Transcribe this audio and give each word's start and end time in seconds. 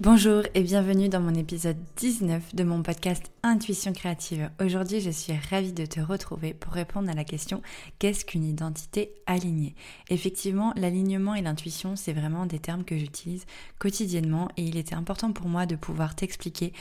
Bonjour 0.00 0.42
et 0.54 0.62
bienvenue 0.64 1.08
dans 1.08 1.20
mon 1.20 1.34
épisode 1.34 1.76
19 1.98 2.56
de 2.56 2.64
mon 2.64 2.82
podcast 2.82 3.30
Intuition 3.44 3.92
créative. 3.92 4.50
Aujourd'hui, 4.60 5.00
je 5.00 5.10
suis 5.10 5.34
ravie 5.50 5.72
de 5.72 5.86
te 5.86 6.00
retrouver 6.00 6.52
pour 6.52 6.72
répondre 6.72 7.08
à 7.08 7.14
la 7.14 7.22
question 7.22 7.62
qu'est-ce 8.00 8.24
qu'une 8.24 8.44
identité 8.44 9.14
alignée? 9.26 9.76
Effectivement, 10.10 10.72
l'alignement 10.74 11.36
et 11.36 11.42
l'intuition, 11.42 11.94
c'est 11.94 12.12
vraiment 12.12 12.44
des 12.44 12.58
termes 12.58 12.82
que 12.82 12.98
j'utilise 12.98 13.46
quotidiennement 13.78 14.48
et 14.56 14.64
il 14.64 14.76
était 14.76 14.96
important 14.96 15.32
pour 15.32 15.46
moi 15.46 15.64
de 15.64 15.76
pouvoir 15.76 16.16
t'expliquer 16.16 16.72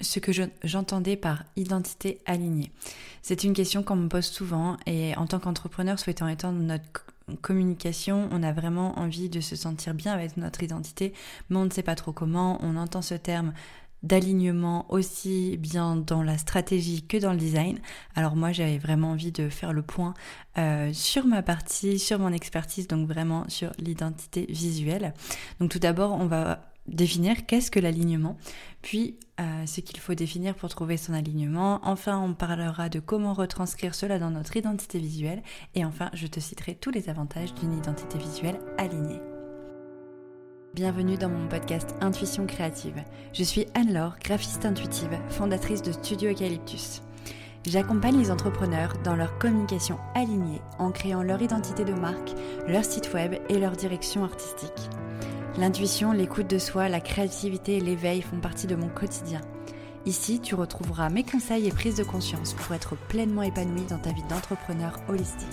ce 0.00 0.18
que 0.18 0.32
j'entendais 0.64 1.16
par 1.16 1.44
identité 1.56 2.22
alignée. 2.24 2.72
C'est 3.20 3.44
une 3.44 3.52
question 3.52 3.82
qu'on 3.82 3.96
me 3.96 4.08
pose 4.08 4.24
souvent 4.24 4.78
et 4.86 5.14
en 5.16 5.26
tant 5.26 5.40
qu'entrepreneur 5.40 5.98
souhaitant 5.98 6.26
étendre 6.26 6.58
notre 6.58 7.04
communication, 7.36 8.28
on 8.32 8.42
a 8.42 8.52
vraiment 8.52 8.98
envie 8.98 9.28
de 9.28 9.40
se 9.40 9.56
sentir 9.56 9.94
bien 9.94 10.12
avec 10.12 10.36
notre 10.36 10.62
identité, 10.62 11.12
mais 11.48 11.56
on 11.56 11.64
ne 11.64 11.70
sait 11.70 11.82
pas 11.82 11.94
trop 11.94 12.12
comment. 12.12 12.58
On 12.62 12.76
entend 12.76 13.02
ce 13.02 13.14
terme 13.14 13.52
d'alignement 14.02 14.86
aussi 14.88 15.58
bien 15.58 15.96
dans 15.96 16.22
la 16.22 16.38
stratégie 16.38 17.02
que 17.02 17.18
dans 17.18 17.32
le 17.32 17.38
design. 17.38 17.78
Alors 18.14 18.34
moi 18.34 18.52
j'avais 18.52 18.78
vraiment 18.78 19.10
envie 19.10 19.32
de 19.32 19.48
faire 19.48 19.72
le 19.72 19.82
point 19.82 20.14
euh, 20.58 20.90
sur 20.92 21.26
ma 21.26 21.42
partie, 21.42 21.98
sur 21.98 22.18
mon 22.18 22.32
expertise, 22.32 22.88
donc 22.88 23.06
vraiment 23.06 23.44
sur 23.48 23.72
l'identité 23.78 24.46
visuelle. 24.48 25.12
Donc 25.60 25.70
tout 25.70 25.78
d'abord 25.78 26.12
on 26.12 26.26
va 26.26 26.69
définir 26.90 27.46
qu'est-ce 27.46 27.70
que 27.70 27.80
l'alignement, 27.80 28.36
puis 28.82 29.16
euh, 29.40 29.66
ce 29.66 29.80
qu'il 29.80 29.98
faut 30.00 30.14
définir 30.14 30.54
pour 30.54 30.68
trouver 30.68 30.96
son 30.96 31.14
alignement. 31.14 31.80
Enfin, 31.82 32.18
on 32.18 32.34
parlera 32.34 32.88
de 32.88 33.00
comment 33.00 33.32
retranscrire 33.32 33.94
cela 33.94 34.18
dans 34.18 34.30
notre 34.30 34.56
identité 34.56 34.98
visuelle. 34.98 35.42
Et 35.74 35.84
enfin, 35.84 36.10
je 36.12 36.26
te 36.26 36.40
citerai 36.40 36.74
tous 36.74 36.90
les 36.90 37.08
avantages 37.08 37.54
d'une 37.54 37.76
identité 37.76 38.18
visuelle 38.18 38.60
alignée. 38.76 39.20
Bienvenue 40.74 41.16
dans 41.16 41.28
mon 41.28 41.48
podcast 41.48 41.94
Intuition 42.00 42.46
créative. 42.46 43.02
Je 43.32 43.42
suis 43.42 43.66
Anne-Laure, 43.74 44.16
graphiste 44.22 44.64
intuitive, 44.64 45.18
fondatrice 45.28 45.82
de 45.82 45.90
Studio 45.90 46.30
Eucalyptus. 46.30 47.02
J'accompagne 47.66 48.18
les 48.18 48.30
entrepreneurs 48.30 48.94
dans 49.04 49.16
leur 49.16 49.36
communication 49.38 49.98
alignée 50.14 50.62
en 50.78 50.92
créant 50.92 51.22
leur 51.22 51.42
identité 51.42 51.84
de 51.84 51.92
marque, 51.92 52.32
leur 52.68 52.84
site 52.84 53.12
web 53.12 53.34
et 53.48 53.58
leur 53.58 53.72
direction 53.72 54.24
artistique. 54.24 54.88
L'intuition, 55.58 56.12
l'écoute 56.12 56.48
de 56.48 56.58
soi, 56.58 56.88
la 56.88 57.00
créativité 57.00 57.76
et 57.76 57.80
l'éveil 57.80 58.22
font 58.22 58.38
partie 58.38 58.66
de 58.66 58.76
mon 58.76 58.88
quotidien. 58.88 59.40
Ici, 60.06 60.40
tu 60.40 60.54
retrouveras 60.54 61.10
mes 61.10 61.24
conseils 61.24 61.66
et 61.66 61.72
prises 61.72 61.96
de 61.96 62.04
conscience 62.04 62.54
pour 62.54 62.74
être 62.74 62.96
pleinement 63.08 63.42
épanoui 63.42 63.84
dans 63.88 63.98
ta 63.98 64.12
vie 64.12 64.22
d'entrepreneur 64.30 64.98
holistique. 65.08 65.48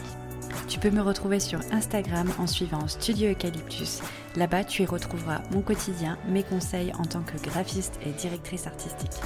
Tu 0.67 0.79
peux 0.79 0.91
me 0.91 1.01
retrouver 1.01 1.39
sur 1.39 1.59
Instagram 1.71 2.29
en 2.39 2.47
suivant 2.47 2.87
Studio 2.87 3.31
Eucalyptus. 3.31 4.01
Là-bas, 4.35 4.63
tu 4.63 4.83
y 4.83 4.85
retrouveras 4.85 5.41
mon 5.51 5.61
quotidien, 5.61 6.17
mes 6.29 6.43
conseils 6.43 6.93
en 6.99 7.03
tant 7.03 7.21
que 7.21 7.37
graphiste 7.41 7.99
et 8.05 8.11
directrice 8.11 8.67
artistique. 8.67 9.19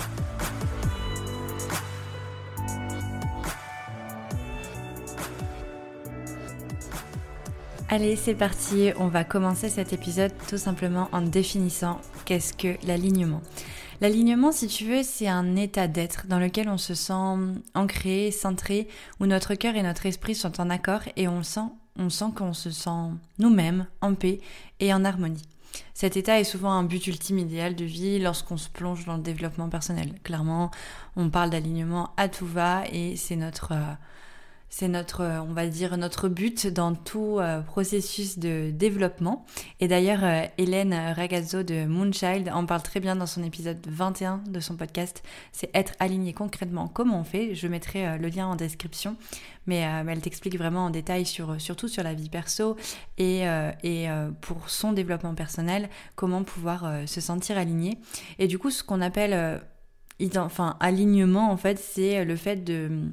Allez, 7.93 8.15
c'est 8.15 8.35
parti, 8.35 8.91
on 8.97 9.09
va 9.09 9.25
commencer 9.25 9.67
cet 9.67 9.91
épisode 9.91 10.31
tout 10.47 10.57
simplement 10.57 11.09
en 11.11 11.21
définissant 11.21 11.99
qu'est-ce 12.23 12.53
que 12.53 12.77
l'alignement. 12.87 13.41
L'alignement, 13.99 14.53
si 14.53 14.67
tu 14.67 14.85
veux, 14.85 15.03
c'est 15.03 15.27
un 15.27 15.57
état 15.57 15.89
d'être 15.89 16.25
dans 16.27 16.39
lequel 16.39 16.69
on 16.69 16.77
se 16.77 16.93
sent 16.93 17.59
ancré, 17.73 18.31
centré, 18.31 18.87
où 19.19 19.25
notre 19.25 19.55
cœur 19.55 19.75
et 19.75 19.83
notre 19.83 20.05
esprit 20.05 20.35
sont 20.35 20.61
en 20.61 20.69
accord 20.69 21.01
et 21.17 21.27
on 21.27 21.43
sent, 21.43 21.67
on 21.99 22.09
sent 22.09 22.31
qu'on 22.33 22.53
se 22.53 22.71
sent 22.71 23.11
nous-mêmes 23.39 23.85
en 23.99 24.13
paix 24.13 24.39
et 24.79 24.93
en 24.93 25.03
harmonie. 25.03 25.43
Cet 25.93 26.15
état 26.15 26.39
est 26.39 26.45
souvent 26.45 26.71
un 26.71 26.83
but 26.83 27.05
ultime 27.07 27.39
idéal 27.39 27.75
de 27.75 27.83
vie 27.83 28.19
lorsqu'on 28.19 28.55
se 28.55 28.69
plonge 28.69 29.03
dans 29.03 29.17
le 29.17 29.21
développement 29.21 29.67
personnel. 29.67 30.13
Clairement, 30.23 30.71
on 31.17 31.29
parle 31.29 31.49
d'alignement 31.49 32.11
à 32.15 32.29
tout 32.29 32.47
va 32.47 32.83
et 32.89 33.17
c'est 33.17 33.35
notre 33.35 33.73
euh, 33.73 33.93
c'est 34.71 34.87
notre, 34.87 35.21
euh, 35.21 35.41
on 35.41 35.53
va 35.53 35.67
dire, 35.67 35.97
notre 35.97 36.29
but 36.29 36.65
dans 36.65 36.95
tout 36.95 37.39
euh, 37.39 37.59
processus 37.59 38.39
de 38.39 38.71
développement. 38.71 39.45
Et 39.81 39.89
d'ailleurs, 39.89 40.23
euh, 40.23 40.45
Hélène 40.57 40.93
Ragazzo 40.93 41.61
de 41.61 41.85
Moonchild 41.85 42.49
en 42.49 42.65
parle 42.65 42.81
très 42.81 43.01
bien 43.01 43.17
dans 43.17 43.25
son 43.25 43.43
épisode 43.43 43.85
21 43.85 44.41
de 44.47 44.59
son 44.61 44.77
podcast. 44.77 45.23
C'est 45.51 45.69
être 45.75 45.93
aligné 45.99 46.31
concrètement. 46.31 46.87
Comment 46.87 47.19
on 47.19 47.23
fait? 47.25 47.53
Je 47.53 47.67
mettrai 47.67 48.17
le 48.17 48.29
lien 48.29 48.47
en 48.47 48.55
description. 48.55 49.17
Mais, 49.67 49.81
elle 50.07 50.21
t'explique 50.21 50.57
vraiment 50.57 50.85
en 50.85 50.89
détail 50.89 51.25
sur, 51.25 51.59
surtout 51.59 51.89
sur 51.89 52.01
la 52.01 52.13
vie 52.13 52.29
perso 52.29 52.77
et, 53.17 53.43
et 53.83 54.07
pour 54.39 54.69
son 54.69 54.91
développement 54.91 55.35
personnel, 55.35 55.87
comment 56.15 56.43
pouvoir 56.43 56.91
se 57.05 57.21
sentir 57.21 57.59
aligné. 57.59 57.99
Et 58.39 58.47
du 58.47 58.57
coup, 58.57 58.71
ce 58.71 58.83
qu'on 58.83 59.01
appelle 59.01 59.61
enfin 60.35 60.77
alignement 60.79 61.51
en 61.51 61.57
fait 61.57 61.79
c'est 61.79 62.23
le 62.25 62.35
fait 62.35 62.57
de 62.57 63.11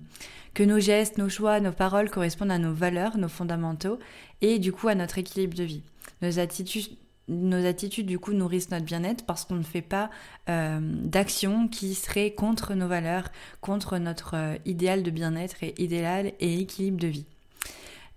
que 0.54 0.62
nos 0.62 0.80
gestes, 0.80 1.18
nos 1.18 1.28
choix, 1.28 1.60
nos 1.60 1.72
paroles 1.72 2.10
correspondent 2.10 2.50
à 2.50 2.58
nos 2.58 2.72
valeurs, 2.72 3.18
nos 3.18 3.28
fondamentaux 3.28 3.98
et 4.40 4.58
du 4.58 4.72
coup 4.72 4.88
à 4.88 4.94
notre 4.94 5.18
équilibre 5.18 5.56
de 5.56 5.64
vie. 5.64 5.82
Nos 6.22 6.38
attitudes 6.38 6.96
nos 7.28 7.66
attitudes 7.66 8.06
du 8.06 8.18
coup 8.18 8.32
nourrissent 8.32 8.70
notre 8.70 8.84
bien-être 8.84 9.24
parce 9.26 9.44
qu'on 9.44 9.56
ne 9.56 9.62
fait 9.62 9.82
pas 9.82 10.10
euh, 10.48 10.80
d'actions 10.82 11.68
qui 11.68 11.94
seraient 11.94 12.32
contre 12.32 12.74
nos 12.74 12.88
valeurs, 12.88 13.30
contre 13.60 13.98
notre 13.98 14.34
euh, 14.34 14.56
idéal 14.64 15.02
de 15.02 15.10
bien-être 15.10 15.62
et 15.62 15.74
idéal 15.76 16.32
et 16.40 16.60
équilibre 16.60 16.98
de 16.98 17.08
vie. 17.08 17.26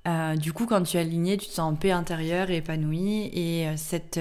Euh, 0.07 0.35
du 0.35 0.53
coup, 0.53 0.65
quand 0.65 0.81
tu 0.83 0.97
es 0.97 1.01
aligné, 1.01 1.37
tu 1.37 1.47
te 1.47 1.51
sens 1.51 1.73
en 1.73 1.75
paix 1.75 1.91
intérieure 1.91 2.49
et 2.49 2.57
épanoui 2.57 3.29
et 3.33 3.67
cette, 3.75 4.19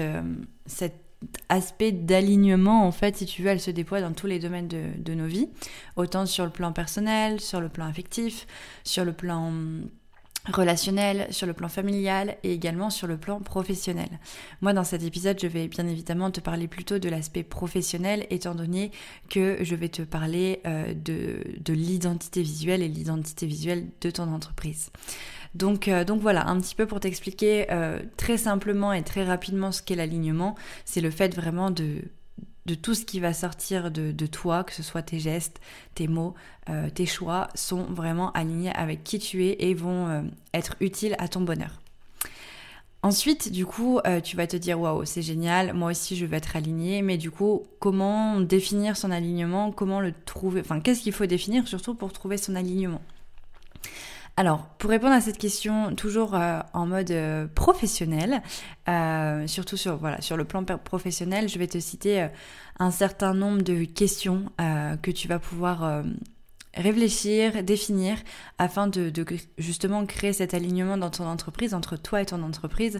cette 0.65 1.01
aspect 1.49 1.91
d'alignement, 1.91 2.85
en 2.85 2.91
fait, 2.91 3.17
si 3.17 3.25
tu 3.25 3.43
veux, 3.43 3.49
elle 3.49 3.59
se 3.59 3.71
déploie 3.71 4.01
dans 4.01 4.13
tous 4.13 4.27
les 4.27 4.39
domaines 4.39 4.67
de, 4.67 5.13
nos 5.13 5.27
vies, 5.27 5.49
autant 5.95 6.25
sur 6.25 6.45
le 6.45 6.51
plan 6.51 6.71
personnel, 6.71 7.39
sur 7.39 7.61
le 7.61 7.69
plan 7.69 7.85
affectif, 7.85 8.47
sur 8.83 9.05
le 9.05 9.13
plan 9.13 9.47
hum, 9.47 9.89
relationnel, 10.47 11.27
sur 11.29 11.45
le 11.45 11.53
plan 11.53 11.67
familial 11.67 12.37
et 12.43 12.53
également 12.53 12.89
sur 12.89 13.05
le 13.05 13.17
plan 13.17 13.39
professionnel. 13.39 14.09
Moi, 14.61 14.73
dans 14.73 14.83
cet 14.83 15.03
épisode, 15.03 15.39
je 15.39 15.47
vais 15.47 15.67
bien 15.67 15.87
évidemment 15.87 16.31
te 16.31 16.39
parler 16.39 16.67
plutôt 16.67 16.97
de 16.97 17.09
l'aspect 17.09 17.43
professionnel, 17.43 18.25
étant 18.31 18.55
donné 18.55 18.91
que 19.29 19.57
je 19.61 19.75
vais 19.75 19.89
te 19.89 20.01
parler 20.01 20.61
euh, 20.65 20.93
de, 20.95 21.43
de 21.59 21.73
l'identité 21.73 22.41
visuelle 22.41 22.81
et 22.81 22.87
l'identité 22.87 23.45
visuelle 23.45 23.87
de 24.01 24.09
ton 24.09 24.33
entreprise. 24.33 24.89
Donc, 25.53 25.87
euh, 25.87 26.03
donc 26.03 26.21
voilà, 26.21 26.47
un 26.47 26.59
petit 26.59 26.75
peu 26.75 26.85
pour 26.85 26.99
t'expliquer 26.99 27.71
euh, 27.71 27.99
très 28.17 28.37
simplement 28.37 28.93
et 28.93 29.03
très 29.03 29.23
rapidement 29.23 29.71
ce 29.71 29.81
qu'est 29.81 29.95
l'alignement, 29.95 30.55
c'est 30.85 31.01
le 31.01 31.11
fait 31.11 31.35
vraiment 31.35 31.71
de 31.71 32.01
de 32.67 32.75
tout 32.75 32.93
ce 32.93 33.05
qui 33.05 33.19
va 33.19 33.33
sortir 33.33 33.89
de, 33.89 34.25
toi, 34.27 34.63
que 34.63 34.71
ce 34.71 34.83
soit 34.83 35.01
tes 35.01 35.17
gestes, 35.17 35.59
tes 35.95 36.07
mots, 36.07 36.35
euh, 36.69 36.91
tes 36.91 37.07
choix, 37.07 37.47
sont 37.55 37.85
vraiment 37.85 38.31
alignés 38.33 38.71
avec 38.75 39.03
qui 39.03 39.17
tu 39.17 39.43
es 39.47 39.55
et 39.67 39.73
vont 39.73 40.29
être 40.53 40.75
utiles 40.79 41.15
à 41.17 41.27
ton 41.27 41.41
bonheur. 41.41 41.81
Ensuite, 43.01 43.51
du 43.51 43.65
coup, 43.65 43.99
tu 44.23 44.37
vas 44.37 44.45
te 44.45 44.57
dire 44.57 44.79
waouh, 44.79 45.05
c'est 45.05 45.23
génial, 45.23 45.73
moi 45.73 45.89
aussi 45.89 46.15
je 46.15 46.27
veux 46.27 46.35
être 46.35 46.55
aligné, 46.55 47.01
mais 47.01 47.17
du 47.17 47.31
coup, 47.31 47.63
comment 47.79 48.39
définir 48.39 48.95
son 48.95 49.09
alignement, 49.09 49.71
comment 49.71 49.99
le 49.99 50.13
trouver, 50.25 50.61
enfin, 50.61 50.81
qu'est-ce 50.81 51.01
qu'il 51.01 51.13
faut 51.13 51.25
définir 51.25 51.67
surtout 51.67 51.95
pour 51.95 52.13
trouver 52.13 52.37
son 52.37 52.55
alignement? 52.55 53.01
Alors, 54.37 54.67
pour 54.77 54.89
répondre 54.89 55.13
à 55.13 55.21
cette 55.21 55.37
question, 55.37 55.93
toujours 55.95 56.35
euh, 56.35 56.59
en 56.73 56.87
mode 56.87 57.11
euh, 57.11 57.47
professionnel, 57.53 58.41
euh, 58.87 59.45
surtout 59.45 59.77
sur, 59.77 59.97
voilà, 59.97 60.21
sur 60.21 60.37
le 60.37 60.45
plan 60.45 60.63
professionnel, 60.63 61.49
je 61.49 61.59
vais 61.59 61.67
te 61.67 61.79
citer 61.79 62.27
un 62.79 62.91
certain 62.91 63.33
nombre 63.33 63.61
de 63.61 63.83
questions 63.83 64.45
que 64.57 65.11
tu 65.11 65.27
vas 65.27 65.39
pouvoir 65.39 66.03
réfléchir, 66.75 67.63
définir, 67.63 68.17
afin 68.57 68.87
de, 68.87 69.11
justement 69.57 70.05
créer 70.05 70.33
cet 70.33 70.53
alignement 70.53 70.97
dans 70.97 71.09
ton 71.09 71.25
entreprise, 71.25 71.73
entre 71.73 71.97
toi 71.97 72.21
et 72.21 72.25
ton 72.25 72.43
entreprise. 72.43 72.99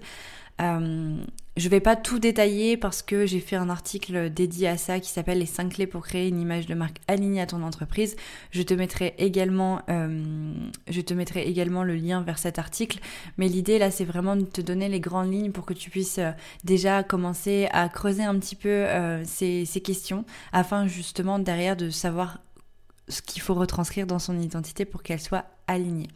Euh, 0.61 1.15
je 1.57 1.69
vais 1.69 1.79
pas 1.79 1.95
tout 1.95 2.19
détailler 2.19 2.77
parce 2.77 3.01
que 3.01 3.25
j'ai 3.25 3.39
fait 3.39 3.55
un 3.55 3.69
article 3.69 4.29
dédié 4.29 4.67
à 4.67 4.77
ça 4.77 4.99
qui 4.99 5.09
s'appelle 5.09 5.39
les 5.39 5.45
5 5.45 5.73
clés 5.73 5.87
pour 5.87 6.03
créer 6.03 6.27
une 6.27 6.39
image 6.39 6.65
de 6.65 6.75
marque 6.75 6.97
alignée 7.07 7.41
à 7.41 7.45
ton 7.45 7.63
entreprise. 7.63 8.15
Je 8.51 8.61
te 8.61 8.73
mettrai 8.73 9.15
également, 9.17 9.81
euh, 9.89 10.53
je 10.87 11.01
te 11.01 11.13
mettrai 11.13 11.47
également 11.47 11.83
le 11.83 11.95
lien 11.95 12.21
vers 12.21 12.37
cet 12.37 12.59
article. 12.59 12.99
Mais 13.37 13.47
l'idée 13.47 13.79
là, 13.79 13.91
c'est 13.91 14.05
vraiment 14.05 14.35
de 14.35 14.43
te 14.43 14.61
donner 14.61 14.87
les 14.87 14.99
grandes 14.99 15.31
lignes 15.31 15.51
pour 15.51 15.65
que 15.65 15.73
tu 15.73 15.89
puisses 15.89 16.19
euh, 16.19 16.31
déjà 16.63 17.03
commencer 17.03 17.67
à 17.71 17.89
creuser 17.89 18.23
un 18.23 18.37
petit 18.37 18.55
peu 18.55 18.85
ces 19.25 19.81
questions 19.83 20.25
afin 20.53 20.87
justement 20.87 21.39
derrière 21.39 21.75
de 21.75 21.89
savoir 21.89 22.39
ce 23.11 23.21
qu'il 23.21 23.41
faut 23.41 23.53
retranscrire 23.53 24.07
dans 24.07 24.19
son 24.19 24.39
identité 24.39 24.85
pour 24.85 25.03
qu'elle 25.03 25.21
soit 25.21 25.45
alignée. 25.67 26.09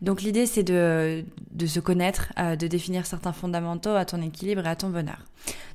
Donc 0.00 0.22
l'idée 0.22 0.46
c'est 0.46 0.62
de, 0.62 1.24
se 1.66 1.80
connaître, 1.80 2.32
euh, 2.38 2.54
de 2.56 2.66
définir 2.66 3.06
certains 3.06 3.32
fondamentaux 3.32 3.94
à 3.94 4.04
ton 4.04 4.22
équilibre 4.22 4.64
et 4.64 4.68
à 4.68 4.76
ton 4.76 4.90
bonheur. 4.90 5.24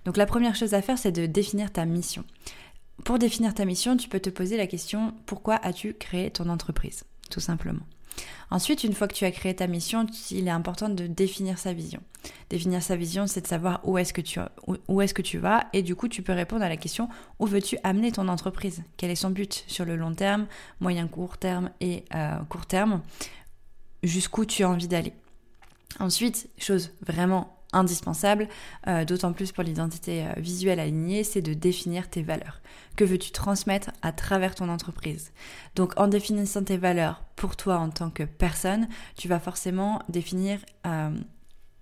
Donc 0.06 0.18
la 0.18 0.26
première 0.26 0.56
chose 0.56 0.74
à 0.74 0.82
faire 0.82 0.98
c'est 0.98 1.12
de 1.12 1.26
définir 1.26 1.72
ta 1.72 1.86
mission. 1.86 2.24
Pour 3.04 3.20
définir 3.20 3.54
ta 3.54 3.66
mission, 3.66 3.98
tu 3.98 4.08
peux 4.08 4.20
te 4.20 4.30
poser 4.30 4.56
la 4.56 4.68
question 4.68 5.14
pourquoi 5.26 5.56
as-tu 5.56 5.94
créé 5.94 6.32
ton 6.32 6.48
entreprise? 6.48 7.04
Tout 7.30 7.42
simplement. 7.42 7.82
Ensuite, 8.52 8.84
une 8.84 8.94
fois 8.94 9.08
que 9.08 9.14
tu 9.14 9.26
as 9.26 9.32
créé 9.32 9.56
ta 9.56 9.68
mission, 9.68 10.06
il 10.32 10.48
est 10.48 10.52
important 10.52 10.90
de 10.90 11.08
définir 11.08 11.58
sa 11.58 11.74
vision. 11.74 12.02
Définir 12.50 12.82
sa 12.82 12.96
vision, 12.96 13.28
c'est 13.28 13.42
de 13.42 13.48
savoir 13.48 13.82
où 13.84 13.98
est-ce 13.98 14.14
que 14.14 14.22
tu 15.22 15.38
vas 15.38 15.68
et 15.74 15.82
du 15.82 15.96
coup, 15.96 16.08
tu 16.08 16.22
peux 16.22 16.34
répondre 16.34 16.64
à 16.64 16.70
la 16.70 16.78
question 16.78 17.10
où 17.40 17.46
veux-tu 17.46 17.78
amener 17.84 18.12
ton 18.12 18.28
entreprise? 18.28 18.84
Quel 18.98 19.10
est 19.10 19.16
son 19.16 19.30
but 19.30 19.64
sur 19.68 19.86
le 19.86 19.96
long 19.96 20.14
terme, 20.14 20.48
moyen 20.80 21.08
court 21.08 21.38
terme 21.38 21.72
et 21.82 22.06
euh, 22.16 22.38
court 22.50 22.66
terme? 22.66 23.02
Jusqu'où 24.04 24.46
tu 24.46 24.64
as 24.64 24.70
envie 24.70 24.88
d'aller? 24.88 25.14
Ensuite, 26.00 26.50
chose 26.58 26.92
vraiment 27.02 27.58
indispensable, 27.74 28.48
euh, 28.88 29.06
d'autant 29.06 29.34
plus 29.34 29.52
pour 29.52 29.64
l'identité 29.64 30.24
euh, 30.24 30.34
visuelle 30.38 30.80
alignée, 30.80 31.24
c'est 31.24 31.42
de 31.42 31.54
définir 31.54 32.10
tes 32.10 32.22
valeurs. 32.22 32.62
Que 32.96 33.04
veux-tu 33.04 33.32
transmettre 33.32 33.92
à 34.02 34.12
travers 34.12 34.56
ton 34.56 34.70
entreprise? 34.70 35.32
Donc 35.76 35.94
en 36.00 36.08
définissant 36.08 36.64
tes 36.64 36.78
valeurs 36.78 37.24
pour 37.36 37.56
toi 37.56 37.78
en 37.78 37.90
tant 37.90 38.10
que 38.10 38.24
personne, 38.24 38.88
tu 39.18 39.28
vas 39.28 39.40
forcément 39.40 40.02
définir 40.10 40.60
euh, 40.86 41.10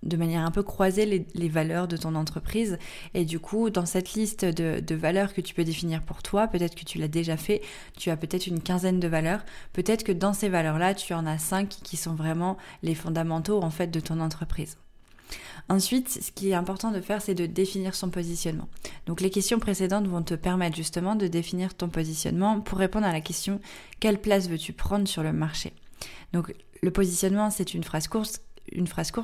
de 0.03 0.17
manière 0.17 0.45
un 0.45 0.51
peu 0.51 0.63
croisée 0.63 1.27
les, 1.33 1.49
valeurs 1.49 1.87
de 1.87 1.97
ton 1.97 2.15
entreprise. 2.15 2.79
Et 3.13 3.25
du 3.25 3.39
coup, 3.39 3.69
dans 3.69 3.85
cette 3.85 4.13
liste 4.13 4.45
de, 4.45 4.79
de 4.79 4.95
valeurs 4.95 5.33
que 5.33 5.41
tu 5.41 5.53
peux 5.53 5.63
définir 5.63 6.01
pour 6.01 6.23
toi, 6.23 6.47
peut-être 6.47 6.75
que 6.75 6.85
tu 6.85 6.97
l'as 6.97 7.07
déjà 7.07 7.37
fait, 7.37 7.61
tu 7.97 8.09
as 8.09 8.17
peut-être 8.17 8.47
une 8.47 8.61
quinzaine 8.61 8.99
de 8.99 9.07
valeurs. 9.07 9.43
Peut-être 9.73 10.03
que 10.03 10.11
dans 10.11 10.33
ces 10.33 10.49
valeurs-là, 10.49 10.95
tu 10.95 11.13
en 11.13 11.25
as 11.25 11.37
cinq 11.37 11.69
qui 11.69 11.97
sont 11.97 12.15
vraiment 12.15 12.57
les 12.81 12.95
fondamentaux 12.95 13.61
en 13.61 13.69
fait 13.69 13.87
de 13.87 13.99
ton 13.99 14.19
entreprise. 14.19 14.77
Ensuite, 15.69 16.09
ce 16.09 16.31
qui 16.31 16.49
est 16.49 16.53
important 16.53 16.91
de 16.91 17.01
faire, 17.01 17.21
c'est 17.21 17.35
de 17.35 17.45
définir 17.45 17.95
son 17.95 18.09
positionnement. 18.09 18.67
Donc 19.05 19.21
les 19.21 19.29
questions 19.29 19.59
précédentes 19.59 20.07
vont 20.07 20.23
te 20.23 20.33
permettre 20.33 20.75
justement 20.75 21.15
de 21.15 21.27
définir 21.27 21.73
ton 21.73 21.89
positionnement 21.89 22.59
pour 22.61 22.77
répondre 22.77 23.05
à 23.05 23.13
la 23.13 23.21
question 23.21 23.59
quelle 23.99 24.19
place 24.19 24.49
veux-tu 24.49 24.73
prendre 24.73 25.07
sur 25.07 25.23
le 25.23 25.33
marché? 25.33 25.73
Donc 26.33 26.53
le 26.81 26.91
positionnement, 26.91 27.49
c'est 27.51 27.73
une 27.73 27.83
phrase 27.83 28.07
courte 28.07 28.41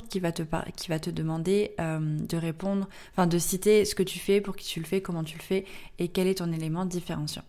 qui 0.09 0.19
va 0.19 0.31
te, 0.31 0.43
qui 0.75 0.87
te 0.99 1.09
demander 1.09 1.71
euh, 1.79 1.99
de 1.99 2.37
répondre, 2.37 2.87
enfin 3.11 3.27
de 3.27 3.37
citer 3.37 3.85
ce 3.85 3.95
que 3.95 4.03
tu 4.03 4.19
fais, 4.19 4.41
pour 4.41 4.55
qui 4.55 4.65
tu 4.65 4.79
le 4.79 4.85
fais, 4.85 5.01
comment 5.01 5.23
tu 5.23 5.37
le 5.37 5.43
fais 5.43 5.65
et 5.99 6.07
quel 6.07 6.27
est 6.27 6.35
ton 6.35 6.51
élément 6.51 6.85
différenciant. 6.85 7.43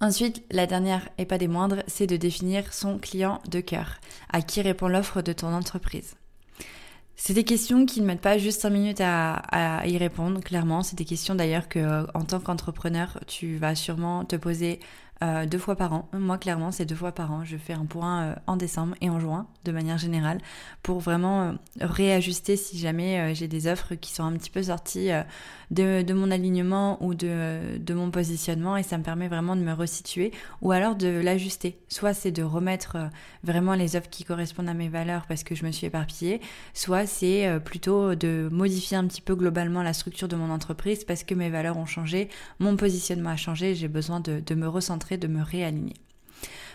Ensuite, 0.00 0.42
la 0.50 0.66
dernière 0.66 1.08
et 1.18 1.26
pas 1.26 1.38
des 1.38 1.48
moindres, 1.48 1.82
c'est 1.86 2.06
de 2.06 2.16
définir 2.16 2.72
son 2.72 2.98
client 2.98 3.40
de 3.48 3.60
cœur, 3.60 4.00
à 4.30 4.42
qui 4.42 4.60
répond 4.60 4.88
l'offre 4.88 5.22
de 5.22 5.32
ton 5.32 5.52
entreprise. 5.54 6.16
C'est 7.16 7.32
des 7.32 7.44
questions 7.44 7.86
qui 7.86 8.00
ne 8.00 8.06
mettent 8.06 8.20
pas 8.20 8.38
juste 8.38 8.60
5 8.62 8.70
minutes 8.70 9.00
à, 9.00 9.82
y 9.86 9.96
répondre, 9.98 10.40
clairement. 10.40 10.82
C'est 10.82 10.96
des 10.96 11.04
questions 11.04 11.34
d'ailleurs 11.34 11.68
que, 11.68 11.78
euh, 11.78 12.06
en 12.14 12.24
tant 12.24 12.40
qu'entrepreneur, 12.40 13.20
tu 13.26 13.56
vas 13.56 13.74
sûrement 13.74 14.24
te 14.24 14.36
poser 14.36 14.80
euh, 15.22 15.46
deux 15.46 15.58
fois 15.58 15.76
par 15.76 15.92
an. 15.92 16.08
Moi, 16.12 16.38
clairement, 16.38 16.72
c'est 16.72 16.84
deux 16.84 16.94
fois 16.94 17.12
par 17.12 17.32
an. 17.32 17.44
Je 17.44 17.56
fais 17.56 17.72
un 17.72 17.86
point 17.86 18.22
euh, 18.22 18.34
en 18.46 18.56
décembre 18.56 18.94
et 19.00 19.08
en 19.10 19.20
juin, 19.20 19.46
de 19.64 19.72
manière 19.72 19.98
générale, 19.98 20.38
pour 20.82 21.00
vraiment 21.00 21.54
réajuster 21.80 22.56
si 22.56 22.78
jamais 22.78 23.34
j'ai 23.34 23.48
des 23.48 23.66
offres 23.66 23.94
qui 23.94 24.12
sont 24.12 24.24
un 24.24 24.32
petit 24.32 24.50
peu 24.50 24.64
sorties 24.64 25.10
de, 25.74 26.12
mon 26.12 26.30
alignement 26.30 27.02
ou 27.02 27.14
de, 27.14 27.78
de, 27.78 27.94
mon 27.94 28.10
positionnement 28.10 28.76
et 28.76 28.82
ça 28.82 28.98
me 28.98 29.02
permet 29.02 29.28
vraiment 29.28 29.56
de 29.56 29.60
me 29.60 29.72
resituer 29.72 30.32
ou 30.62 30.72
alors 30.72 30.94
de 30.94 31.08
l'ajuster. 31.08 31.78
Soit 31.88 32.14
c'est 32.14 32.30
de 32.30 32.42
remettre 32.42 32.96
euh, 32.96 33.08
vraiment 33.42 33.74
les 33.74 33.96
offres 33.96 34.10
qui 34.10 34.24
correspondent 34.24 34.68
à 34.68 34.74
mes 34.74 34.88
valeurs 34.88 35.26
parce 35.26 35.42
que 35.42 35.54
je 35.54 35.64
me 35.64 35.72
suis 35.72 35.86
éparpillée, 35.86 36.40
soit 36.72 37.06
c'est 37.06 37.46
euh, 37.46 37.58
plutôt 37.58 38.14
de 38.14 38.48
modifier 38.50 38.96
un 38.96 39.06
petit 39.06 39.20
peu 39.20 39.34
globalement 39.34 39.82
la 39.82 39.92
structure 39.92 40.28
de 40.28 40.36
mon 40.36 40.50
entreprise 40.50 41.04
parce 41.04 41.24
que 41.24 41.34
mes 41.34 41.50
valeurs 41.50 41.76
ont 41.76 41.86
changé, 41.86 42.28
mon 42.58 42.76
positionnement 42.76 43.30
a 43.30 43.36
changé, 43.36 43.74
j'ai 43.74 43.88
besoin 43.88 44.20
de, 44.20 44.40
de 44.40 44.54
me 44.54 44.68
recentrer, 44.68 45.03
de 45.12 45.26
me 45.28 45.42
réaligner. 45.42 45.94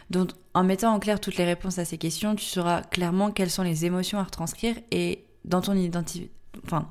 Donc, 0.09 0.31
en 0.53 0.63
mettant 0.63 0.93
en 0.93 0.99
clair 0.99 1.19
toutes 1.19 1.37
les 1.37 1.45
réponses 1.45 1.77
à 1.77 1.85
ces 1.85 1.97
questions, 1.97 2.35
tu 2.35 2.45
sauras 2.45 2.81
clairement 2.81 3.31
quelles 3.31 3.51
sont 3.51 3.63
les 3.63 3.85
émotions 3.85 4.17
à 4.17 4.23
retranscrire 4.23 4.75
et 4.91 5.25
dans 5.45 5.61
ton 5.61 5.73
identité, 5.73 6.31
enfin, 6.65 6.87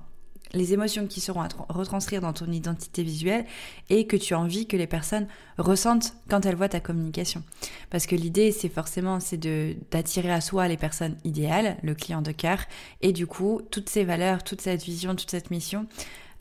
les 0.54 0.72
émotions 0.72 1.06
qui 1.06 1.20
seront 1.20 1.42
à 1.42 1.48
retranscrire 1.68 2.20
dans 2.20 2.32
ton 2.32 2.50
identité 2.50 3.02
visuelle 3.02 3.44
et 3.90 4.06
que 4.06 4.16
tu 4.16 4.34
as 4.34 4.40
envie 4.40 4.66
que 4.66 4.76
les 4.76 4.86
personnes 4.86 5.26
ressentent 5.58 6.14
quand 6.30 6.46
elles 6.46 6.54
voient 6.54 6.68
ta 6.68 6.80
communication. 6.80 7.42
Parce 7.90 8.06
que 8.06 8.16
l'idée, 8.16 8.52
c'est 8.52 8.68
forcément 8.68 9.20
c'est 9.20 9.36
de 9.36 9.76
d'attirer 9.90 10.32
à 10.32 10.40
soi 10.40 10.68
les 10.68 10.76
personnes 10.76 11.16
idéales, 11.24 11.76
le 11.82 11.94
client 11.94 12.22
de 12.22 12.32
cœur, 12.32 12.60
et 13.02 13.12
du 13.12 13.26
coup, 13.26 13.60
toutes 13.70 13.88
ces 13.88 14.04
valeurs, 14.04 14.42
toute 14.42 14.60
cette 14.60 14.82
vision, 14.82 15.14
toute 15.14 15.30
cette 15.30 15.50
mission, 15.50 15.86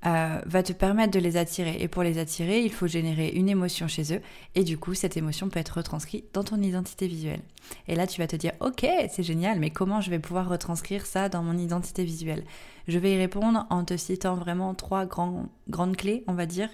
euh, 0.08 0.40
va 0.46 0.64
te 0.64 0.74
permettre 0.74 1.12
de 1.12 1.20
les 1.20 1.38
attirer. 1.38 1.78
Et 1.80 1.88
pour 1.88 2.02
les 2.02 2.18
attirer, 2.18 2.62
il 2.62 2.72
faut 2.72 2.88
générer 2.88 3.30
une 3.30 3.50
émotion 3.50 3.88
chez 3.88 4.14
eux. 4.14 4.22
Et 4.56 4.64
du 4.64 4.78
coup, 4.78 4.94
cette 4.94 5.18
émotion 5.18 5.50
peut 5.50 5.60
être 5.60 5.78
retranscrite 5.78 6.26
dans 6.34 6.44
ton 6.44 6.62
identité 6.62 7.08
visuelle. 7.08 7.42
Et 7.88 7.96
là, 7.96 8.08
tu 8.08 8.22
vas 8.22 8.28
te 8.28 8.36
dire, 8.36 8.54
ok, 8.62 8.88
c'est 9.10 9.24
génial, 9.24 9.60
mais 9.60 9.70
comment 9.70 10.00
je 10.00 10.10
vais 10.10 10.20
pouvoir 10.20 10.48
retranscrire 10.48 11.06
ça 11.06 11.28
dans 11.28 11.44
mon 11.44 11.58
identité 11.58 12.06
visuelle? 12.06 12.46
Je 12.88 13.00
vais 13.00 13.14
y 13.14 13.18
répondre 13.18 13.66
en 13.70 13.84
te 13.84 13.98
citant 13.98 14.36
vraiment 14.36 14.74
trois 14.74 15.06
grandes 15.06 15.98
clés, 15.98 16.24
on 16.28 16.34
va 16.34 16.46
dire, 16.46 16.70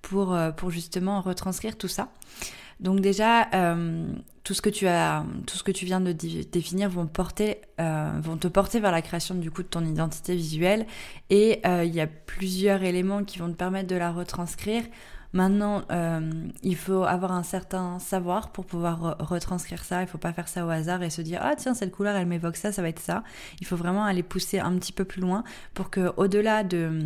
pour, 0.00 0.32
euh, 0.34 0.52
pour 0.52 0.70
justement 0.70 1.20
retranscrire 1.20 1.76
tout 1.76 1.88
ça. 1.88 2.12
Donc 2.78 3.00
déjà, 3.00 3.48
euh, 3.54 4.06
tout 4.46 4.54
ce 4.54 4.62
que 4.62 4.70
tu 4.70 4.86
as, 4.86 5.24
tout 5.44 5.56
ce 5.56 5.64
que 5.64 5.72
tu 5.72 5.86
viens 5.86 6.00
de 6.00 6.12
définir 6.12 6.88
vont 6.88 7.08
porter, 7.08 7.62
euh, 7.80 8.12
vont 8.22 8.36
te 8.36 8.46
porter 8.46 8.78
vers 8.78 8.92
la 8.92 9.02
création 9.02 9.34
du 9.34 9.50
coup 9.50 9.64
de 9.64 9.66
ton 9.66 9.84
identité 9.84 10.36
visuelle. 10.36 10.86
Et 11.30 11.58
euh, 11.66 11.82
il 11.82 11.92
y 11.92 12.00
a 12.00 12.06
plusieurs 12.06 12.84
éléments 12.84 13.24
qui 13.24 13.40
vont 13.40 13.48
te 13.48 13.56
permettre 13.56 13.88
de 13.88 13.96
la 13.96 14.12
retranscrire. 14.12 14.84
Maintenant, 15.32 15.82
il 16.62 16.76
faut 16.76 17.02
avoir 17.02 17.32
un 17.32 17.42
certain 17.42 17.98
savoir 17.98 18.52
pour 18.52 18.64
pouvoir 18.64 19.16
retranscrire 19.18 19.84
ça. 19.84 19.98
Il 19.98 20.04
ne 20.04 20.10
faut 20.10 20.16
pas 20.16 20.32
faire 20.32 20.46
ça 20.46 20.64
au 20.64 20.70
hasard 20.70 21.02
et 21.02 21.10
se 21.10 21.22
dire 21.22 21.40
ah 21.42 21.56
tiens 21.56 21.74
cette 21.74 21.90
couleur 21.90 22.14
elle 22.14 22.26
m'évoque 22.26 22.56
ça, 22.56 22.70
ça 22.70 22.82
va 22.82 22.88
être 22.88 23.00
ça. 23.00 23.24
Il 23.60 23.66
faut 23.66 23.76
vraiment 23.76 24.04
aller 24.04 24.22
pousser 24.22 24.60
un 24.60 24.78
petit 24.78 24.92
peu 24.92 25.04
plus 25.04 25.20
loin 25.20 25.42
pour 25.74 25.90
que 25.90 26.12
au-delà 26.16 26.62
de 26.62 27.00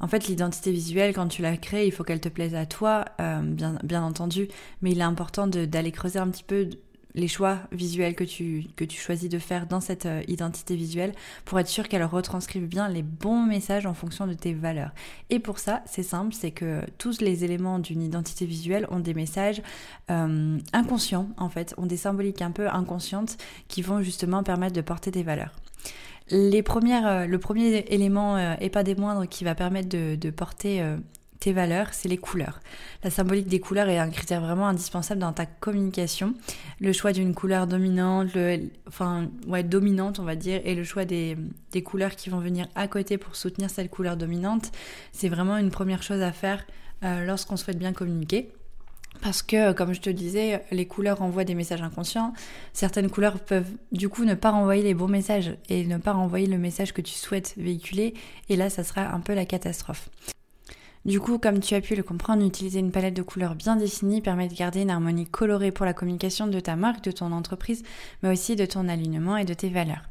en 0.00 0.08
fait, 0.08 0.28
l'identité 0.28 0.70
visuelle, 0.70 1.12
quand 1.14 1.28
tu 1.28 1.42
la 1.42 1.56
crées, 1.56 1.86
il 1.86 1.92
faut 1.92 2.04
qu'elle 2.04 2.20
te 2.20 2.28
plaise 2.28 2.54
à 2.54 2.66
toi, 2.66 3.04
euh, 3.20 3.40
bien, 3.42 4.02
entendu, 4.02 4.48
mais 4.82 4.92
il 4.92 4.98
est 4.98 5.02
important 5.02 5.46
d'aller 5.46 5.92
creuser 5.92 6.18
un 6.18 6.28
petit 6.28 6.44
peu 6.44 6.68
les 7.14 7.26
choix 7.26 7.58
visuels 7.72 8.14
que 8.14 8.22
tu, 8.22 8.66
que 8.76 8.84
choisis 8.88 9.28
de 9.28 9.38
faire 9.38 9.66
dans 9.66 9.80
cette 9.80 10.06
euh, 10.06 10.22
identité 10.28 10.76
visuelle 10.76 11.14
pour 11.44 11.58
être 11.58 11.68
sûr 11.68 11.88
qu'elle 11.88 12.04
retranscrive 12.04 12.66
bien 12.66 12.88
les 12.88 13.02
bons 13.02 13.44
messages 13.44 13.86
en 13.86 13.94
fonction 13.94 14.26
de 14.26 14.34
tes 14.34 14.54
valeurs. 14.54 14.92
Et 15.30 15.40
pour 15.40 15.58
ça, 15.58 15.82
c'est 15.86 16.02
simple, 16.02 16.34
c'est 16.34 16.52
que 16.52 16.82
tous 16.98 17.20
les 17.20 17.44
éléments 17.44 17.78
d'une 17.78 18.02
identité 18.02 18.46
visuelle 18.46 18.86
ont 18.90 19.00
des 19.00 19.14
messages 19.14 19.62
euh, 20.10 20.58
inconscients, 20.72 21.28
en 21.38 21.48
fait, 21.48 21.74
ont 21.76 21.86
des 21.86 21.96
symboliques 21.96 22.42
un 22.42 22.52
peu 22.52 22.68
inconscientes 22.68 23.36
qui 23.66 23.82
vont 23.82 24.02
justement 24.02 24.42
permettre 24.42 24.74
de 24.74 24.82
porter 24.82 25.10
des 25.10 25.22
valeurs. 25.22 25.54
Les 26.30 26.62
premières, 26.62 27.06
euh, 27.06 27.26
le 27.26 27.38
premier 27.38 27.84
élément, 27.88 28.36
euh, 28.36 28.54
et 28.60 28.68
pas 28.68 28.82
des 28.82 28.94
moindres, 28.94 29.26
qui 29.28 29.44
va 29.44 29.54
permettre 29.54 29.88
de, 29.88 30.30
porter 30.30 30.82
euh, 30.82 30.96
tes 31.40 31.52
valeurs, 31.52 31.88
c'est 31.92 32.08
les 32.08 32.18
couleurs. 32.18 32.60
La 33.02 33.10
symbolique 33.10 33.48
des 33.48 33.60
couleurs 33.60 33.88
est 33.88 33.98
un 33.98 34.10
critère 34.10 34.40
vraiment 34.42 34.68
indispensable 34.68 35.20
dans 35.20 35.32
ta 35.32 35.46
communication. 35.46 36.34
Le 36.80 36.92
choix 36.92 37.12
d'une 37.12 37.34
couleur 37.34 37.66
dominante, 37.66 38.28
enfin 38.86 39.28
ouais 39.46 39.62
dominante 39.62 40.18
on 40.18 40.24
va 40.24 40.36
dire, 40.36 40.60
et 40.64 40.74
le 40.74 40.84
choix 40.84 41.04
des, 41.04 41.36
des, 41.72 41.82
couleurs 41.82 42.16
qui 42.16 42.28
vont 42.28 42.40
venir 42.40 42.66
à 42.74 42.88
côté 42.88 43.18
pour 43.18 43.36
soutenir 43.36 43.70
cette 43.70 43.90
couleur 43.90 44.16
dominante, 44.16 44.72
c'est 45.12 45.28
vraiment 45.28 45.56
une 45.56 45.70
première 45.70 46.02
chose 46.02 46.22
à 46.22 46.32
faire 46.32 46.66
lorsqu'on 47.02 47.56
souhaite 47.56 47.78
bien 47.78 47.92
communiquer. 47.92 48.50
Parce 49.20 49.42
que, 49.42 49.72
comme 49.72 49.92
je 49.92 50.00
te 50.00 50.10
disais, 50.10 50.64
les 50.70 50.86
couleurs 50.86 51.22
envoient 51.22 51.44
des 51.44 51.54
messages 51.54 51.82
inconscients. 51.82 52.32
Certaines 52.72 53.10
couleurs 53.10 53.40
peuvent 53.40 53.70
du 53.90 54.08
coup 54.08 54.24
ne 54.24 54.34
pas 54.34 54.50
renvoyer 54.50 54.82
les 54.82 54.94
bons 54.94 55.08
messages 55.08 55.56
et 55.68 55.84
ne 55.84 55.98
pas 55.98 56.12
renvoyer 56.12 56.46
le 56.46 56.58
message 56.58 56.92
que 56.92 57.00
tu 57.00 57.14
souhaites 57.14 57.54
véhiculer. 57.56 58.14
Et 58.48 58.56
là, 58.56 58.70
ça 58.70 58.84
sera 58.84 59.12
un 59.12 59.20
peu 59.20 59.34
la 59.34 59.44
catastrophe. 59.44 60.08
Du 61.04 61.20
coup, 61.20 61.38
comme 61.38 61.60
tu 61.60 61.74
as 61.74 61.80
pu 61.80 61.94
le 61.94 62.02
comprendre, 62.02 62.44
utiliser 62.44 62.80
une 62.80 62.90
palette 62.90 63.14
de 63.14 63.22
couleurs 63.22 63.54
bien 63.54 63.76
définie 63.76 64.20
permet 64.20 64.48
de 64.48 64.54
garder 64.54 64.82
une 64.82 64.90
harmonie 64.90 65.26
colorée 65.26 65.70
pour 65.70 65.86
la 65.86 65.94
communication 65.94 66.46
de 66.46 66.60
ta 66.60 66.76
marque, 66.76 67.02
de 67.02 67.12
ton 67.12 67.32
entreprise, 67.32 67.82
mais 68.22 68.30
aussi 68.30 68.56
de 68.56 68.66
ton 68.66 68.88
alignement 68.88 69.36
et 69.36 69.44
de 69.44 69.54
tes 69.54 69.68
valeurs. 69.68 70.02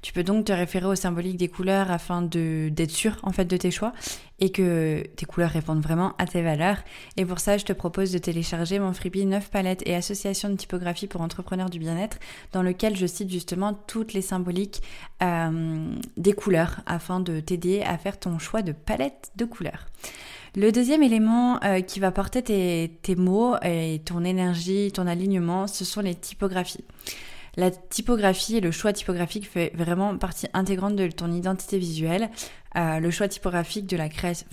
Tu 0.00 0.12
peux 0.12 0.22
donc 0.22 0.46
te 0.46 0.52
référer 0.52 0.86
au 0.86 0.94
symbolique 0.94 1.36
des 1.36 1.48
couleurs 1.48 1.90
afin 1.90 2.22
d'être 2.22 2.90
sûr 2.90 3.18
en 3.22 3.32
fait 3.32 3.44
de 3.44 3.56
tes 3.56 3.70
choix 3.70 3.92
et 4.40 4.50
que 4.50 5.02
tes 5.16 5.26
couleurs 5.26 5.50
répondent 5.50 5.82
vraiment 5.82 6.14
à 6.18 6.26
tes 6.26 6.42
valeurs. 6.42 6.78
Et 7.16 7.24
pour 7.24 7.40
ça, 7.40 7.56
je 7.56 7.64
te 7.64 7.72
propose 7.72 8.12
de 8.12 8.18
télécharger 8.18 8.78
mon 8.78 8.92
freebie 8.92 9.24
9 9.24 9.50
palettes 9.50 9.82
et 9.86 9.94
associations 9.94 10.50
de 10.50 10.56
typographie 10.56 11.06
pour 11.06 11.20
entrepreneurs 11.20 11.70
du 11.70 11.78
bien-être, 11.78 12.18
dans 12.52 12.62
lequel 12.62 12.96
je 12.96 13.06
cite 13.06 13.30
justement 13.30 13.74
toutes 13.86 14.12
les 14.12 14.22
symboliques 14.22 14.82
euh, 15.22 15.88
des 16.16 16.32
couleurs 16.32 16.80
afin 16.86 17.20
de 17.20 17.40
t'aider 17.40 17.82
à 17.82 17.96
faire 17.98 18.18
ton 18.18 18.38
choix 18.38 18.62
de 18.62 18.72
palette 18.72 19.30
de 19.36 19.44
couleurs. 19.44 19.86
Le 20.54 20.72
deuxième 20.72 21.02
élément 21.02 21.62
euh, 21.64 21.80
qui 21.82 22.00
va 22.00 22.10
porter 22.10 22.42
tes, 22.42 23.14
mots 23.14 23.56
et 23.62 24.00
ton 24.04 24.24
énergie, 24.24 24.90
ton 24.90 25.06
alignement, 25.06 25.66
ce 25.66 25.84
sont 25.84 26.00
les 26.00 26.14
typographies. 26.14 26.84
La 27.56 27.70
typographie 27.70 28.56
et 28.56 28.60
le 28.60 28.70
choix 28.70 28.92
typographique 28.92 29.48
fait 29.48 29.72
vraiment 29.74 30.16
partie 30.18 30.46
intégrante 30.52 30.96
de 30.96 31.08
ton 31.08 31.32
identité 31.32 31.78
visuelle. 31.78 32.30
Euh, 32.76 32.98
le 32.98 33.10
choix 33.10 33.28
typographique 33.28 33.86
de 33.86 33.96
la 33.96 34.08
création, 34.10 34.46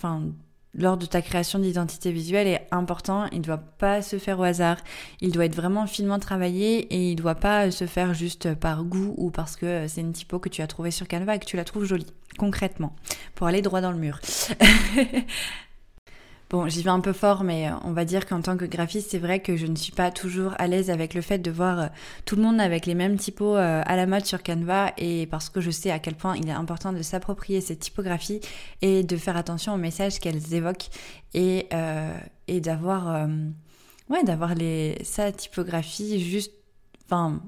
lors 0.75 0.98
de 0.98 1.05
ta 1.05 1.22
création 1.22 1.60
d'identité 1.60 2.12
visuelle 2.12 2.48
est 2.48 2.67
important. 2.72 3.27
Il 3.31 3.39
ne 3.39 3.43
doit 3.43 3.57
pas 3.57 4.01
se 4.01 4.17
faire 4.17 4.39
au 4.39 4.43
hasard. 4.43 4.77
Il 5.22 5.31
doit 5.31 5.45
être 5.45 5.55
vraiment 5.55 5.86
finement 5.86 6.19
travaillé 6.19 6.79
et 6.93 7.10
il 7.10 7.15
ne 7.15 7.22
doit 7.22 7.36
pas 7.36 7.72
se 7.72 7.86
faire 7.86 8.13
juste 8.13 8.53
par 8.55 8.83
goût 8.83 9.13
ou 9.17 9.31
parce 9.31 9.55
que 9.55 9.88
c'est 9.88 10.01
une 10.01 10.13
typo 10.13 10.39
que 10.39 10.50
tu 10.50 10.62
as 10.62 10.67
trouvée 10.67 10.91
sur 10.91 11.07
Canva 11.07 11.36
et 11.36 11.39
que 11.39 11.45
tu 11.45 11.57
la 11.57 11.65
trouves 11.65 11.86
jolie, 11.86 12.07
concrètement, 12.38 12.95
pour 13.36 13.48
aller 13.48 13.62
droit 13.62 13.81
dans 13.81 13.91
le 13.91 13.98
mur. 13.98 14.19
Bon, 16.53 16.67
j'y 16.67 16.83
vais 16.83 16.91
un 16.91 17.00
peu 17.00 17.13
fort, 17.13 17.43
mais 17.43 17.67
euh, 17.67 17.72
on 17.83 17.93
va 17.93 18.05
dire 18.05 18.27
qu'en 18.27 18.39
tant 18.39 18.55
que 18.57 18.65
graphiste, 18.65 19.10
c'est 19.10 19.17
vrai 19.17 19.39
que 19.39 19.57
je 19.57 19.65
ne 19.65 19.75
suis 19.75 19.91
pas 19.91 20.12
toujours 20.12 20.53
à 20.60 20.67
l'aise 20.67 20.91
avec 20.91 21.15
le 21.15 21.22
fait 21.22 21.39
de 21.39 21.50
voir 21.50 21.79
euh, 21.79 21.88
tout 22.25 22.36
le 22.36 22.43
monde 22.43 22.62
avec 22.62 22.86
les 22.86 22.93
mêmes 22.93 23.17
typos 23.17 23.55
euh, 23.55 23.81
à 23.83 23.95
la 23.95 24.05
mode 24.05 24.24
sur 24.27 24.43
Canva 24.43 24.93
et 25.00 25.25
parce 25.25 25.50
que 25.50 25.62
je 25.62 25.72
sais 25.72 25.89
à 25.89 25.98
quel 25.98 26.13
point 26.13 26.38
il 26.38 26.48
est 26.48 26.51
important 26.51 26.93
de 26.93 27.01
s'approprier 27.01 27.60
ces 27.60 27.75
typographies 27.75 28.39
et 28.83 29.01
de 29.01 29.17
faire 29.17 29.36
attention 29.36 29.74
aux 29.74 29.77
messages 29.77 30.19
qu'elles 30.19 30.53
évoquent 30.53 30.89
et, 31.33 31.69
et 32.48 32.62
d'avoir 32.62 33.27
ouais, 34.12 34.24
d'avoir 34.24 34.53
les 34.53 35.00
sa 35.03 35.31
typographie 35.31 36.24
juste 36.24 36.51
enfin 37.07 37.41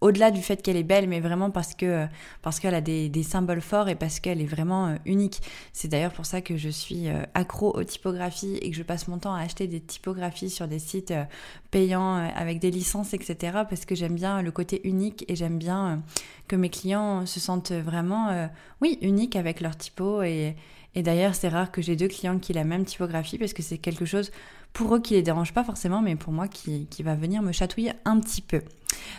au-delà 0.00 0.30
du 0.30 0.42
fait 0.42 0.62
qu'elle 0.62 0.76
est 0.76 0.82
belle, 0.82 1.08
mais 1.08 1.20
vraiment 1.20 1.50
parce 1.50 1.74
que 1.74 2.06
parce 2.42 2.60
qu'elle 2.60 2.74
a 2.74 2.80
des, 2.80 3.22
symboles 3.22 3.60
forts 3.60 3.88
et 3.88 3.94
parce 3.94 4.20
qu'elle 4.20 4.40
est 4.40 4.46
vraiment 4.46 4.88
euh, 4.88 4.96
unique. 5.06 5.40
C'est 5.72 5.88
d'ailleurs 5.88 6.12
pour 6.12 6.26
ça 6.26 6.40
que 6.40 6.56
je 6.56 6.68
suis 6.68 7.08
euh, 7.08 7.22
accro 7.34 7.74
aux 7.74 7.84
typographies 7.84 8.56
et 8.56 8.70
que 8.70 8.76
je 8.76 8.82
passe 8.82 9.08
mon 9.08 9.18
temps 9.18 9.34
à 9.34 9.40
acheter 9.40 9.66
des 9.66 9.80
typographies 9.80 10.50
sur 10.50 10.68
des 10.68 10.78
sites 10.78 11.10
euh, 11.10 11.24
payants 11.70 12.14
avec 12.14 12.60
des 12.60 12.70
licences, 12.70 13.14
etc. 13.14 13.62
Parce 13.68 13.84
que 13.84 13.94
j'aime 13.94 14.14
bien 14.14 14.42
le 14.42 14.50
côté 14.50 14.86
unique 14.86 15.24
et 15.28 15.36
j'aime 15.36 15.58
bien 15.58 16.02
que 16.48 16.56
mes 16.56 16.68
clients 16.68 17.26
se 17.26 17.40
sentent 17.40 17.72
vraiment, 17.72 18.48
oui, 18.80 18.98
uniques 19.02 19.34
avec 19.34 19.60
leur 19.60 19.76
typo 19.76 20.22
et 20.22 20.54
et 20.94 21.02
d'ailleurs, 21.02 21.34
c'est 21.34 21.48
rare 21.48 21.72
que 21.72 21.82
j'ai 21.82 21.96
deux 21.96 22.08
clients 22.08 22.38
qui 22.38 22.52
aient 22.52 22.54
la 22.54 22.64
même 22.64 22.84
typographie 22.84 23.38
parce 23.38 23.52
que 23.52 23.62
c'est 23.62 23.78
quelque 23.78 24.04
chose 24.04 24.30
pour 24.74 24.94
eux 24.96 25.00
qui 25.00 25.14
les 25.14 25.22
dérange 25.22 25.54
pas 25.54 25.64
forcément, 25.64 26.02
mais 26.02 26.16
pour 26.16 26.32
moi 26.32 26.48
qui, 26.48 26.86
qui 26.86 27.02
va 27.02 27.14
venir 27.14 27.40
me 27.40 27.52
chatouiller 27.52 27.92
un 28.04 28.20
petit 28.20 28.42
peu. 28.42 28.60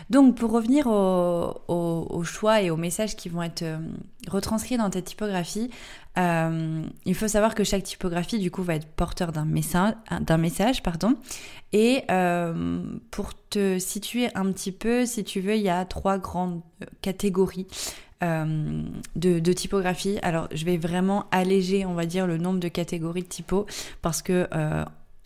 Donc 0.10 0.36
pour 0.36 0.52
revenir 0.52 0.88
au, 0.88 2.24
choix 2.24 2.62
et 2.62 2.70
aux 2.70 2.78
messages 2.78 3.16
qui 3.16 3.30
vont 3.30 3.42
être 3.44 3.62
euh, 3.62 3.78
retranscrits 4.28 4.78
dans 4.78 4.90
ta 4.90 5.02
typographie, 5.02 5.70
euh, 6.18 6.84
il 7.06 7.16
faut 7.16 7.28
savoir 7.28 7.56
que 7.56 7.64
chaque 7.64 7.84
typographie 7.84 8.40
du 8.40 8.52
coup 8.52 8.64
va 8.64 8.76
être 8.76 8.88
porteur 8.88 9.32
d'un 9.32 9.46
message, 9.46 9.94
d'un 10.22 10.38
message 10.38 10.84
pardon. 10.84 11.16
Et 11.72 12.04
euh, 12.12 12.84
pour 13.12 13.34
te 13.50 13.80
situer 13.80 14.30
un 14.36 14.52
petit 14.52 14.72
peu, 14.72 15.06
si 15.06 15.24
tu 15.24 15.40
veux, 15.40 15.56
il 15.56 15.62
y 15.62 15.70
a 15.70 15.86
trois 15.86 16.18
grandes 16.18 16.62
catégories. 17.02 17.68
de, 18.22 19.40
de, 19.40 19.54
typographie. 19.54 20.18
Alors, 20.24 20.48
je 20.52 20.66
vais 20.66 20.78
vraiment 20.78 21.26
alléger, 21.32 21.86
on 21.86 21.94
va 21.94 22.06
dire, 22.08 22.26
le 22.26 22.38
nombre 22.38 22.60
de 22.60 22.70
catégories 22.70 23.22
de 23.22 23.28
typo 23.28 23.68
parce 24.02 24.24
que 24.24 24.48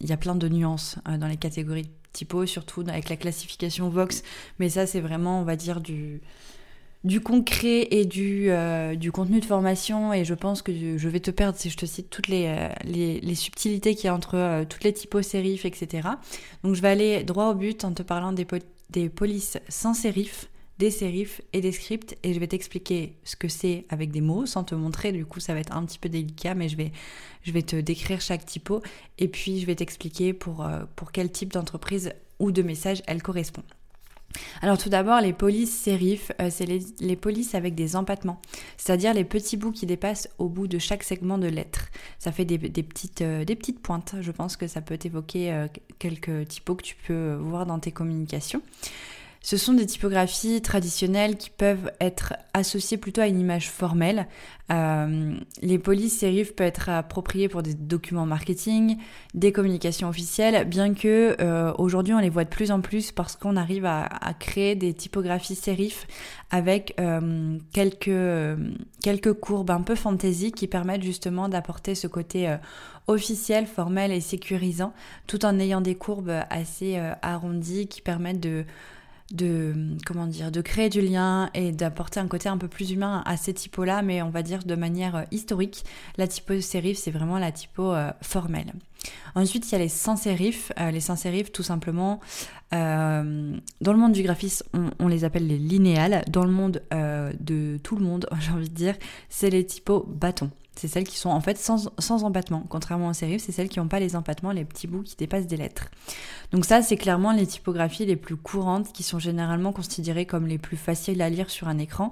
il 0.02 0.10
y 0.10 0.14
a 0.14 0.18
plein 0.18 0.36
de 0.36 0.48
nuances 0.48 0.98
dans 1.20 1.28
les 1.28 1.38
catégories 1.38 1.90
typo, 2.14 2.46
surtout 2.46 2.82
avec 2.88 3.10
la 3.10 3.18
classification 3.18 3.90
Vox. 3.90 4.24
Mais 4.60 4.70
ça, 4.70 4.88
c'est 4.88 5.02
vraiment, 5.02 5.42
on 5.42 5.44
va 5.44 5.56
dire, 5.56 5.82
du, 5.82 6.22
du 7.04 7.22
concret 7.22 7.88
et 7.92 8.06
du, 8.06 8.50
euh, 8.50 8.96
du 8.96 9.12
contenu 9.12 9.40
de 9.40 9.46
formation. 9.46 10.14
Et 10.14 10.26
je 10.26 10.34
pense 10.34 10.62
que 10.62 10.72
je 10.98 11.10
vais 11.10 11.20
te 11.20 11.32
perdre 11.32 11.58
si 11.58 11.70
je 11.70 11.78
te 11.78 11.86
cite 11.86 12.10
toutes 12.10 12.28
les, 12.28 12.48
euh, 12.48 13.36
subtilités 13.36 13.96
qu'il 13.96 14.06
y 14.06 14.08
a 14.08 14.14
entre 14.14 14.36
euh, 14.36 14.66
toutes 14.66 14.84
les 14.84 14.94
typos, 14.94 15.22
sérifs, 15.22 15.66
etc. 15.66 16.10
Donc 16.64 16.76
je 16.76 16.82
vais 16.82 16.90
aller 16.90 17.24
droit 17.24 17.50
au 17.50 17.56
but 17.56 17.84
en 17.86 17.94
te 17.94 18.04
parlant 18.04 18.34
des, 18.34 18.48
des 18.90 19.10
polices 19.10 19.58
sans 19.70 19.94
sérifs 19.94 20.50
des 20.80 20.92
sérifs 20.92 21.42
et 21.52 21.60
des 21.60 21.74
scripts 21.74 22.18
et 22.24 22.34
je 22.34 22.40
vais 22.40 22.48
t'expliquer 22.48 23.14
ce 23.26 23.36
que 23.36 23.50
c'est 23.50 23.86
avec 23.90 24.12
des 24.12 24.22
mots 24.22 24.46
sans 24.46 24.64
te 24.64 24.74
montrer 24.74 25.12
du 25.12 25.26
coup 25.26 25.42
ça 25.42 25.54
va 25.54 25.60
être 25.60 25.76
un 25.76 25.86
petit 25.86 26.00
peu 26.00 26.08
délicat 26.08 26.56
mais 26.56 26.70
je 26.70 26.78
vais 27.52 27.62
te 27.62 27.76
décrire 27.76 28.22
chaque 28.22 28.46
typo 28.46 28.82
et 29.18 29.28
puis 29.28 29.60
je 29.60 29.66
vais 29.66 29.76
t'expliquer 29.76 30.32
pour, 30.32 30.66
euh, 30.66 30.86
pour 30.96 31.12
quel 31.12 31.30
type 31.32 31.52
d'entreprise 31.52 32.14
ou 32.40 32.52
de 32.54 32.62
message 32.62 33.04
elle 33.08 33.22
correspond. 33.22 33.64
Alors 34.62 34.78
tout 34.78 34.90
d'abord, 34.90 35.22
les 35.22 35.34
polices 35.34 35.76
sérifs, 35.76 36.32
euh, 36.40 36.50
c'est 36.52 36.68
les, 36.68 37.16
polices 37.16 37.56
avec 37.56 37.74
des 37.74 37.96
empattements, 37.96 38.40
c'est-à-dire 38.78 39.14
les 39.14 39.24
petits 39.26 39.58
bouts 39.58 39.72
qui 39.72 39.88
dépassent 39.88 40.30
au 40.38 40.48
bout 40.48 40.68
de 40.68 40.78
chaque 40.78 41.04
segment 41.04 41.40
de 41.40 41.48
lettre. 41.48 41.90
Ça 42.20 42.32
fait 42.32 42.46
des, 42.46 42.60
petites, 42.60 43.22
euh, 43.22 43.44
des 43.44 43.56
petites 43.56 43.82
pointes, 43.82 44.16
je 44.22 44.32
pense 44.32 44.56
que 44.56 44.68
ça 44.68 44.82
peut 44.82 45.00
évoquer 45.04 45.66
quelques 45.98 46.48
typos 46.48 46.76
que 46.76 46.84
tu 46.84 46.96
peux 47.08 47.34
voir 47.34 47.66
dans 47.66 47.80
tes 47.80 47.92
communications. 47.92 48.62
Ce 49.42 49.56
sont 49.56 49.74
des 49.74 49.86
typographies 49.86 50.62
traditionnelles 50.62 51.38
qui 51.38 51.50
peuvent 51.50 51.92
être 52.02 52.34
associées 52.54 52.98
plutôt 52.98 53.22
à 53.22 53.28
une 53.28 53.40
image 53.40 53.70
formelle. 53.70 54.28
Euh, 54.70 55.34
les 55.62 55.80
polices 55.80 56.20
sérifs 56.20 56.54
peuvent 56.54 56.68
être 56.68 56.90
appropriées 56.90 57.48
pour 57.48 57.64
des 57.64 57.74
documents 57.74 58.26
marketing, 58.26 58.98
des 59.34 59.54
communications 59.54 60.10
officielles, 60.10 60.68
bien 60.68 60.94
que 60.94 61.38
euh, 61.40 61.72
aujourd'hui 61.78 62.14
on 62.14 62.20
les 62.20 62.30
voit 62.30 62.44
de 62.44 62.50
plus 62.50 62.70
en 62.70 62.82
plus 62.82 63.14
parce 63.14 63.38
qu'on 63.38 63.56
arrive 63.56 63.86
à, 63.86 64.10
créer 64.40 64.76
des 64.76 64.94
typographies 64.94 65.56
sérifs 65.56 66.06
avec 66.52 66.94
euh, 67.00 67.58
quelques, 67.74 68.60
quelques 69.02 69.34
courbes 69.34 69.72
un 69.72 69.82
peu 69.82 69.96
fantasy 69.96 70.52
qui 70.52 70.68
permettent 70.68 71.04
justement 71.04 71.48
d'apporter 71.48 71.96
ce 71.96 72.08
côté 72.08 72.54
officiel, 73.08 73.66
formel 73.66 74.12
et 74.12 74.22
sécurisant, 74.22 74.94
tout 75.28 75.46
en 75.46 75.58
ayant 75.60 75.82
des 75.82 75.96
courbes 75.96 76.34
assez 76.50 77.00
arrondies 77.22 77.88
qui 77.88 78.02
permettent 78.02 78.40
de 78.40 78.66
de 79.32 79.96
comment 80.06 80.28
dire 80.28 80.52
de 80.52 80.62
créer 80.62 80.90
du 80.90 81.02
lien 81.02 81.50
et 81.54 81.72
d'apporter 81.72 82.20
un 82.20 82.28
côté 82.28 82.50
un 82.50 82.58
peu 82.58 82.68
plus 82.68 82.92
humain 82.92 83.22
à 83.26 83.38
ces 83.38 83.54
typos 83.54 83.86
là 83.86 84.02
mais 84.02 84.22
on 84.22 84.30
va 84.30 84.42
dire 84.42 84.64
de 84.64 84.76
manière 84.76 85.16
euh, 85.16 85.24
historique. 85.32 85.84
La 86.18 86.28
typo 86.28 86.60
sérif 86.62 86.98
c'est 86.98 87.12
vraiment 87.12 87.38
la 87.40 87.52
typo 87.52 87.94
euh, 87.94 88.12
formelle. 88.22 88.74
Ensuite 89.36 89.70
il 89.70 89.72
y 89.74 89.76
a 89.76 89.80
les 89.80 89.90
sans 89.90 90.16
sérifs 90.16 90.72
euh, 90.80 90.92
les 90.92 91.00
sans 91.00 91.16
sérifs 91.16 91.52
tout 91.52 91.64
simplement 91.64 92.20
dans 92.72 93.94
le 93.94 93.98
monde 93.98 94.12
du 94.12 94.22
graphisme 94.22 94.92
on, 95.00 95.08
les 95.08 95.24
appelle 95.24 95.48
les 95.48 95.58
linéales. 95.58 96.24
Dans 96.28 96.44
le 96.44 96.52
monde 96.52 96.84
de 96.92 97.80
tout 97.82 97.96
le 97.96 98.06
monde 98.06 98.28
j'ai 98.40 98.52
envie 98.52 98.70
de 98.70 98.76
dire 98.76 98.96
c'est 99.30 99.50
les 99.50 99.66
typos 99.66 100.06
bâtons 100.08 100.52
c'est 100.76 100.88
celles 100.88 101.04
qui 101.04 101.18
sont 101.18 101.30
en 101.30 101.42
fait 101.42 101.58
sans, 101.58 101.90
sans 102.00 102.24
empattement. 102.24 102.64
Contrairement 102.70 103.10
aux 103.10 103.14
sérifs, 103.14 103.44
c'est 103.46 103.52
celles 103.52 103.70
qui 103.70 103.80
n'ont 103.80 103.88
pas 103.88 104.00
les 104.00 104.16
empattements, 104.16 104.52
les 104.52 104.66
petits 104.66 104.88
bouts 104.88 105.04
qui 105.04 105.16
dépassent 105.16 105.48
des 105.48 105.58
lettres. 105.58 105.90
Donc 106.52 106.66
ça, 106.66 106.82
c'est 106.82 106.96
clairement 106.96 107.34
les 107.34 107.46
typographies 107.46 108.06
les 108.06 108.16
plus 108.16 108.38
courantes 108.38 108.94
qui 108.94 109.04
sont 109.04 109.20
généralement 109.20 109.74
considérées 109.74 110.26
comme 110.26 110.48
les 110.48 110.58
plus 110.58 110.78
faciles 110.78 111.22
à 111.22 111.30
lire 111.30 111.50
sur 111.50 111.68
un 111.68 111.78
écran. 111.78 112.12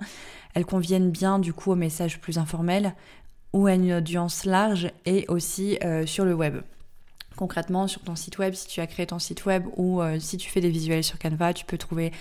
Elles 0.54 0.66
conviennent 0.66 1.12
bien 1.12 1.40
du 1.40 1.54
coup 1.54 1.72
aux 1.72 1.76
messages 1.76 2.20
plus 2.20 2.38
informels 2.38 2.94
ou 3.54 3.68
à 3.68 3.74
une 3.74 3.94
audience 3.94 4.46
large 4.46 4.92
et 5.06 5.26
aussi 5.30 5.78
euh, 5.84 6.06
sur 6.06 6.26
le 6.26 6.34
web. 6.34 6.58
Concrètement, 7.38 7.88
sur 7.88 8.02
ton 8.02 8.16
site 8.16 8.40
web, 8.40 8.54
si 8.54 8.68
tu 8.68 8.82
as 8.82 8.88
créé 8.88 9.06
ton 9.06 9.20
site 9.20 9.46
web 9.46 9.66
ou 9.78 10.02
euh, 10.02 10.20
si 10.20 10.38
tu 10.38 10.50
fais 10.50 10.60
des 10.60 10.72
visuels 10.72 11.04
sur 11.04 11.20
Canva, 11.20 11.54
tu 11.54 11.66
peux 11.66 11.78
trouver 11.78 12.12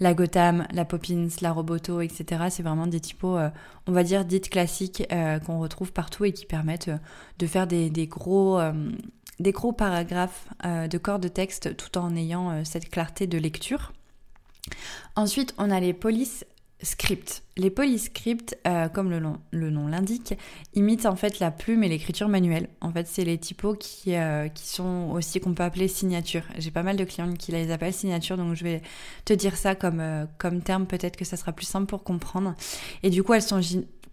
la 0.00 0.14
Gotham, 0.14 0.66
la 0.72 0.84
Poppins, 0.84 1.28
la 1.40 1.52
Roboto, 1.52 2.00
etc. 2.00 2.46
C'est 2.50 2.62
vraiment 2.62 2.86
des 2.86 3.00
typos, 3.00 3.36
euh, 3.36 3.48
on 3.86 3.92
va 3.92 4.02
dire, 4.02 4.24
dites 4.24 4.50
classiques 4.50 5.06
euh, 5.12 5.38
qu'on 5.38 5.60
retrouve 5.60 5.92
partout 5.92 6.24
et 6.24 6.32
qui 6.32 6.46
permettent 6.46 6.88
euh, 6.88 6.98
de 7.38 7.46
faire 7.46 7.66
des, 7.66 7.90
gros, 8.06 8.60
des 9.40 9.52
gros 9.52 9.72
paragraphes 9.72 10.48
de 10.64 10.98
corps 10.98 11.18
de 11.18 11.28
texte 11.28 11.76
tout 11.76 11.98
en 11.98 12.14
ayant 12.16 12.64
cette 12.64 12.90
clarté 12.90 13.26
de 13.26 13.38
lecture. 13.38 13.92
Ensuite, 15.16 15.54
on 15.58 15.70
a 15.70 15.80
les 15.80 15.92
polices 15.92 16.44
script. 16.82 17.42
Les 17.56 17.70
polyscripts, 17.70 18.58
euh, 18.66 18.88
comme 18.88 19.10
le, 19.10 19.70
nom 19.70 19.86
l'indique, 19.86 20.34
imitent 20.74 21.06
en 21.06 21.16
fait 21.16 21.38
la 21.38 21.50
plume 21.50 21.84
et 21.84 21.88
l'écriture 21.88 22.28
manuelle. 22.28 22.68
En 22.80 22.90
fait, 22.92 23.06
c'est 23.06 23.24
les 23.24 23.38
typos 23.38 23.74
qui, 23.74 24.14
euh, 24.16 24.48
sont 24.56 25.10
aussi 25.12 25.40
qu'on 25.40 25.54
peut 25.54 25.62
appeler 25.62 25.88
signature. 25.88 26.42
J'ai 26.58 26.70
pas 26.70 26.82
mal 26.82 26.96
de 26.96 27.04
clients 27.04 27.32
qui 27.34 27.52
les 27.52 27.70
appellent 27.70 27.92
signature, 27.94 28.36
donc 28.36 28.54
je 28.54 28.64
vais 28.64 28.82
te 29.24 29.32
dire 29.32 29.56
ça 29.56 29.74
comme, 29.74 30.00
euh, 30.00 30.24
comme 30.38 30.62
terme, 30.62 30.86
peut-être 30.86 31.16
que 31.16 31.24
ça 31.24 31.36
sera 31.36 31.52
plus 31.52 31.66
simple 31.66 31.86
pour 31.86 32.02
comprendre. 32.02 32.54
Et 33.02 33.10
du 33.10 33.22
coup, 33.22 33.34
elles 33.34 33.42
sont 33.42 33.60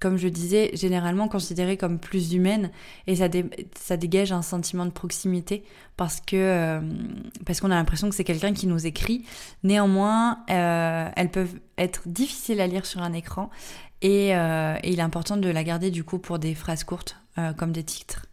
comme 0.01 0.17
je 0.17 0.27
disais, 0.27 0.71
généralement 0.73 1.27
considérées 1.27 1.77
comme 1.77 1.99
plus 1.99 2.33
humaines 2.33 2.71
et 3.05 3.15
ça, 3.15 3.97
dégage 3.97 4.31
un 4.31 4.41
sentiment 4.41 4.85
de 4.85 4.91
proximité 4.91 5.63
parce 5.95 6.19
que 6.19 6.35
euh, 6.35 6.81
parce 7.45 7.61
qu'on 7.61 7.69
a 7.69 7.75
l'impression 7.75 8.09
que 8.09 8.15
c'est 8.15 8.23
quelqu'un 8.23 8.51
qui 8.51 8.65
nous 8.65 8.87
écrit. 8.87 9.23
Néanmoins, 9.63 10.39
euh, 10.49 11.07
elles 11.15 11.29
peuvent 11.29 11.59
être 11.77 12.01
difficiles 12.07 12.59
à 12.61 12.67
lire 12.67 12.87
sur 12.87 13.03
un 13.03 13.13
écran 13.13 13.51
et, 14.01 14.35
euh, 14.35 14.75
et, 14.81 14.91
il 14.91 14.99
est 14.99 15.03
important 15.03 15.37
de 15.37 15.49
la 15.49 15.63
garder 15.63 15.91
du 15.91 16.03
coup 16.03 16.17
pour 16.17 16.39
des 16.39 16.55
phrases 16.55 16.83
courtes 16.83 17.17
comme 17.57 17.71
des 17.71 17.83
titres. 17.83 18.25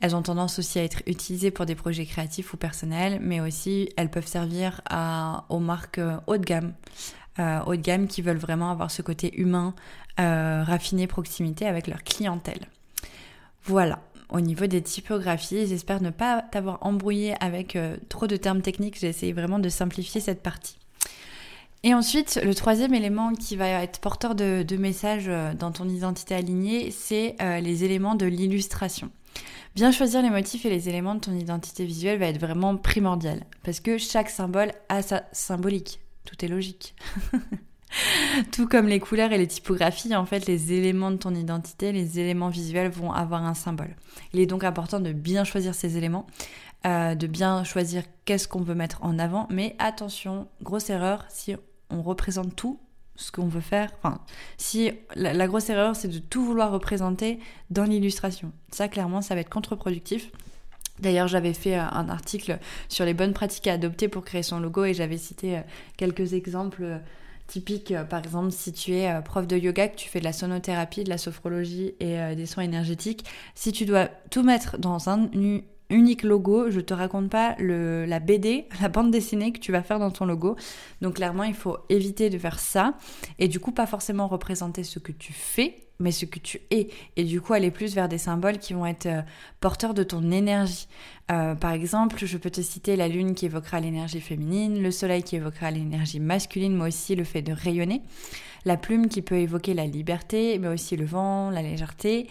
Elles 0.00 0.16
ont 0.16 0.22
tendance 0.22 0.58
aussi 0.58 0.78
à 0.78 0.84
être 0.84 1.02
utilisées 1.06 1.50
pour 1.50 1.66
des 1.66 1.74
projets 1.74 2.06
créatifs 2.06 2.54
ou 2.54 2.56
personnels, 2.56 3.18
mais 3.20 3.40
aussi 3.40 3.90
elles 3.98 4.10
peuvent 4.10 4.26
servir 4.26 4.80
aux 5.50 5.58
marques 5.58 6.00
haut 6.26 6.38
de 6.38 6.44
gamme 6.44 6.72
euh, 7.40 7.60
haut 7.66 7.74
de 7.74 7.80
gamme 7.80 8.06
qui 8.06 8.22
veulent 8.22 8.36
vraiment 8.36 8.70
avoir 8.70 8.90
ce 8.90 9.02
côté 9.02 9.40
humain, 9.40 9.74
euh, 10.18 10.62
raffiné, 10.62 11.06
proximité 11.06 11.66
avec 11.66 11.86
leur 11.86 12.04
clientèle. 12.04 12.60
Voilà, 13.64 14.00
au 14.28 14.40
niveau 14.40 14.66
des 14.66 14.82
typographies, 14.82 15.66
j'espère 15.66 16.02
ne 16.02 16.10
pas 16.10 16.42
t'avoir 16.42 16.78
embrouillé 16.82 17.34
avec 17.40 17.76
euh, 17.76 17.96
trop 18.08 18.26
de 18.26 18.36
termes 18.36 18.62
techniques, 18.62 18.98
j'ai 18.98 19.08
essayé 19.08 19.32
vraiment 19.32 19.58
de 19.58 19.68
simplifier 19.68 20.20
cette 20.20 20.42
partie. 20.42 20.76
Et 21.82 21.94
ensuite, 21.94 22.38
le 22.44 22.54
troisième 22.54 22.92
élément 22.92 23.32
qui 23.32 23.56
va 23.56 23.66
être 23.82 24.00
porteur 24.00 24.34
de, 24.34 24.62
de 24.62 24.76
messages 24.76 25.30
dans 25.58 25.72
ton 25.72 25.88
identité 25.88 26.34
alignée, 26.34 26.90
c'est 26.90 27.36
les 27.62 27.84
éléments 27.84 28.16
de 28.16 28.26
l'illustration. 28.26 29.10
Bien 29.74 29.90
choisir 29.90 30.20
les 30.20 30.28
motifs 30.28 30.66
et 30.66 30.68
les 30.68 30.90
éléments 30.90 31.14
de 31.14 31.20
ton 31.20 31.32
identité 31.32 31.86
visuelle 31.86 32.18
va 32.18 32.26
être 32.26 32.38
vraiment 32.40 32.76
primordial 32.76 33.46
parce 33.62 33.80
que 33.80 33.96
chaque 33.96 34.28
symbole 34.28 34.72
a 34.90 35.00
sa 35.00 35.22
symbolique. 35.32 36.00
Tout 36.30 36.44
est 36.44 36.48
logique. 36.48 36.94
Tout 38.52 38.68
comme 38.68 38.86
les 38.86 39.00
couleurs 39.00 39.32
et 39.32 39.38
les 39.38 39.48
typographies, 39.48 40.14
en 40.14 40.24
fait, 40.24 40.46
les 40.46 40.72
éléments 40.72 41.10
de 41.10 41.16
ton 41.16 41.34
identité, 41.34 41.90
les 41.90 42.20
éléments 42.20 42.48
visuels 42.48 42.90
vont 42.90 43.12
avoir 43.12 43.44
un 43.44 43.54
symbole. 43.54 43.96
Il 44.32 44.38
est 44.38 44.46
donc 44.46 44.62
important 44.62 45.00
de 45.00 45.12
bien 45.12 45.42
choisir 45.42 45.74
ces 45.74 45.96
éléments, 45.96 46.26
euh, 46.86 47.16
de 47.16 47.26
bien 47.26 47.64
choisir 47.64 48.04
qu'est-ce 48.24 48.46
qu'on 48.46 48.62
veut 48.62 48.76
mettre 48.76 49.02
en 49.02 49.18
avant. 49.18 49.48
Mais 49.50 49.74
attention, 49.80 50.46
grosse 50.62 50.88
erreur, 50.88 51.24
si 51.28 51.56
on 51.90 52.02
représente 52.02 52.54
tout, 52.54 52.78
ce 53.16 53.32
qu'on 53.32 53.48
veut 53.48 53.60
faire. 53.60 53.92
Enfin, 53.98 54.20
si 54.56 54.92
la, 55.16 55.46
grosse 55.48 55.68
erreur, 55.68 55.96
c'est 55.96 56.08
de 56.08 56.18
tout 56.18 56.44
vouloir 56.44 56.70
représenter 56.70 57.40
dans 57.70 57.84
l'illustration. 57.84 58.52
Ça, 58.70 58.86
clairement, 58.86 59.20
ça 59.20 59.34
va 59.34 59.40
être 59.40 59.50
contre-productif. 59.50 60.30
D'ailleurs, 61.00 61.28
j'avais 61.28 61.52
fait 61.52 61.76
euh, 61.76 61.84
un 61.90 62.08
article 62.08 62.58
sur 62.88 63.04
les 63.04 63.14
bonnes 63.14 63.32
pratiques 63.32 63.66
à 63.66 63.72
adopter 63.72 64.08
pour 64.08 64.24
créer 64.24 64.42
son 64.42 64.60
logo 64.60 64.84
et 64.84 64.94
j'avais 64.94 65.18
cité 65.18 65.58
euh, 65.58 65.62
quelques 65.96 66.34
exemples 66.34 66.82
euh, 66.82 66.98
typiques. 67.46 67.94
Par 68.08 68.20
exemple, 68.20 68.52
si 68.52 68.72
tu 68.72 68.94
es 68.94 69.20
prof 69.22 69.46
de 69.46 69.56
yoga, 69.56 69.88
que 69.88 69.96
tu 69.96 70.08
fais 70.08 70.20
de 70.20 70.24
la 70.24 70.32
sonothérapie, 70.32 71.02
de 71.02 71.08
la 71.08 71.18
sophrologie 71.18 71.94
et 71.98 72.36
des 72.36 72.46
soins 72.46 72.62
énergétiques, 72.62 73.24
si 73.56 73.72
tu 73.72 73.86
dois 73.86 74.06
tout 74.30 74.44
mettre 74.44 74.78
dans 74.78 75.08
un, 75.08 75.28
unique 75.90 76.22
logo. 76.22 76.70
Je 76.70 76.78
te 76.78 76.94
raconte 76.94 77.28
pas 77.28 77.56
la 77.58 78.20
BD, 78.20 78.66
la 78.80 78.88
bande 78.88 79.10
dessinée 79.10 79.52
que 79.52 79.58
tu 79.58 79.72
vas 79.72 79.82
faire 79.82 79.98
dans 79.98 80.12
ton 80.12 80.24
logo. 80.24 80.54
Donc 81.00 81.14
clairement, 81.14 81.42
il 81.42 81.54
faut 81.54 81.78
éviter 81.88 82.30
de 82.30 82.38
faire 82.38 82.60
ça. 82.60 82.94
Et 83.40 83.48
du 83.48 83.58
coup, 83.58 83.72
pas 83.72 83.86
forcément 83.86 84.28
représenter 84.28 84.84
ce 84.84 85.00
que 85.00 85.10
tu 85.10 85.32
fais, 85.32 85.89
mais 86.00 86.10
ce 86.10 86.24
que 86.24 86.38
tu 86.38 86.60
es. 86.70 86.88
Et 87.16 87.24
du 87.24 87.40
coup, 87.40 87.52
aller 87.52 87.70
plus 87.70 87.94
vers 87.94 88.08
des 88.08 88.18
symboles 88.18 88.58
qui 88.58 88.72
vont 88.72 88.86
être 88.86 89.06
euh, 89.06 89.22
porteurs 89.60 89.94
de 89.94 90.02
ton 90.02 90.32
énergie. 90.32 90.88
Euh, 91.30 91.54
par 91.54 91.72
exemple, 91.72 92.24
je 92.24 92.38
peux 92.38 92.50
te 92.50 92.60
citer 92.60 92.96
la 92.96 93.06
lune 93.06 93.34
qui 93.34 93.46
évoquera 93.46 93.78
l'énergie 93.78 94.20
féminine, 94.20 94.82
le 94.82 94.90
soleil 94.90 95.22
qui 95.22 95.36
évoquera 95.36 95.70
l'énergie 95.70 96.18
masculine, 96.18 96.76
mais 96.76 96.88
aussi 96.88 97.14
le 97.14 97.24
fait 97.24 97.42
de 97.42 97.52
rayonner, 97.52 98.02
la 98.64 98.76
plume 98.76 99.08
qui 99.08 99.22
peut 99.22 99.36
évoquer 99.36 99.74
la 99.74 99.86
liberté, 99.86 100.58
mais 100.58 100.68
aussi 100.68 100.96
le 100.96 101.04
vent, 101.04 101.50
la 101.50 101.62
légèreté, 101.62 102.26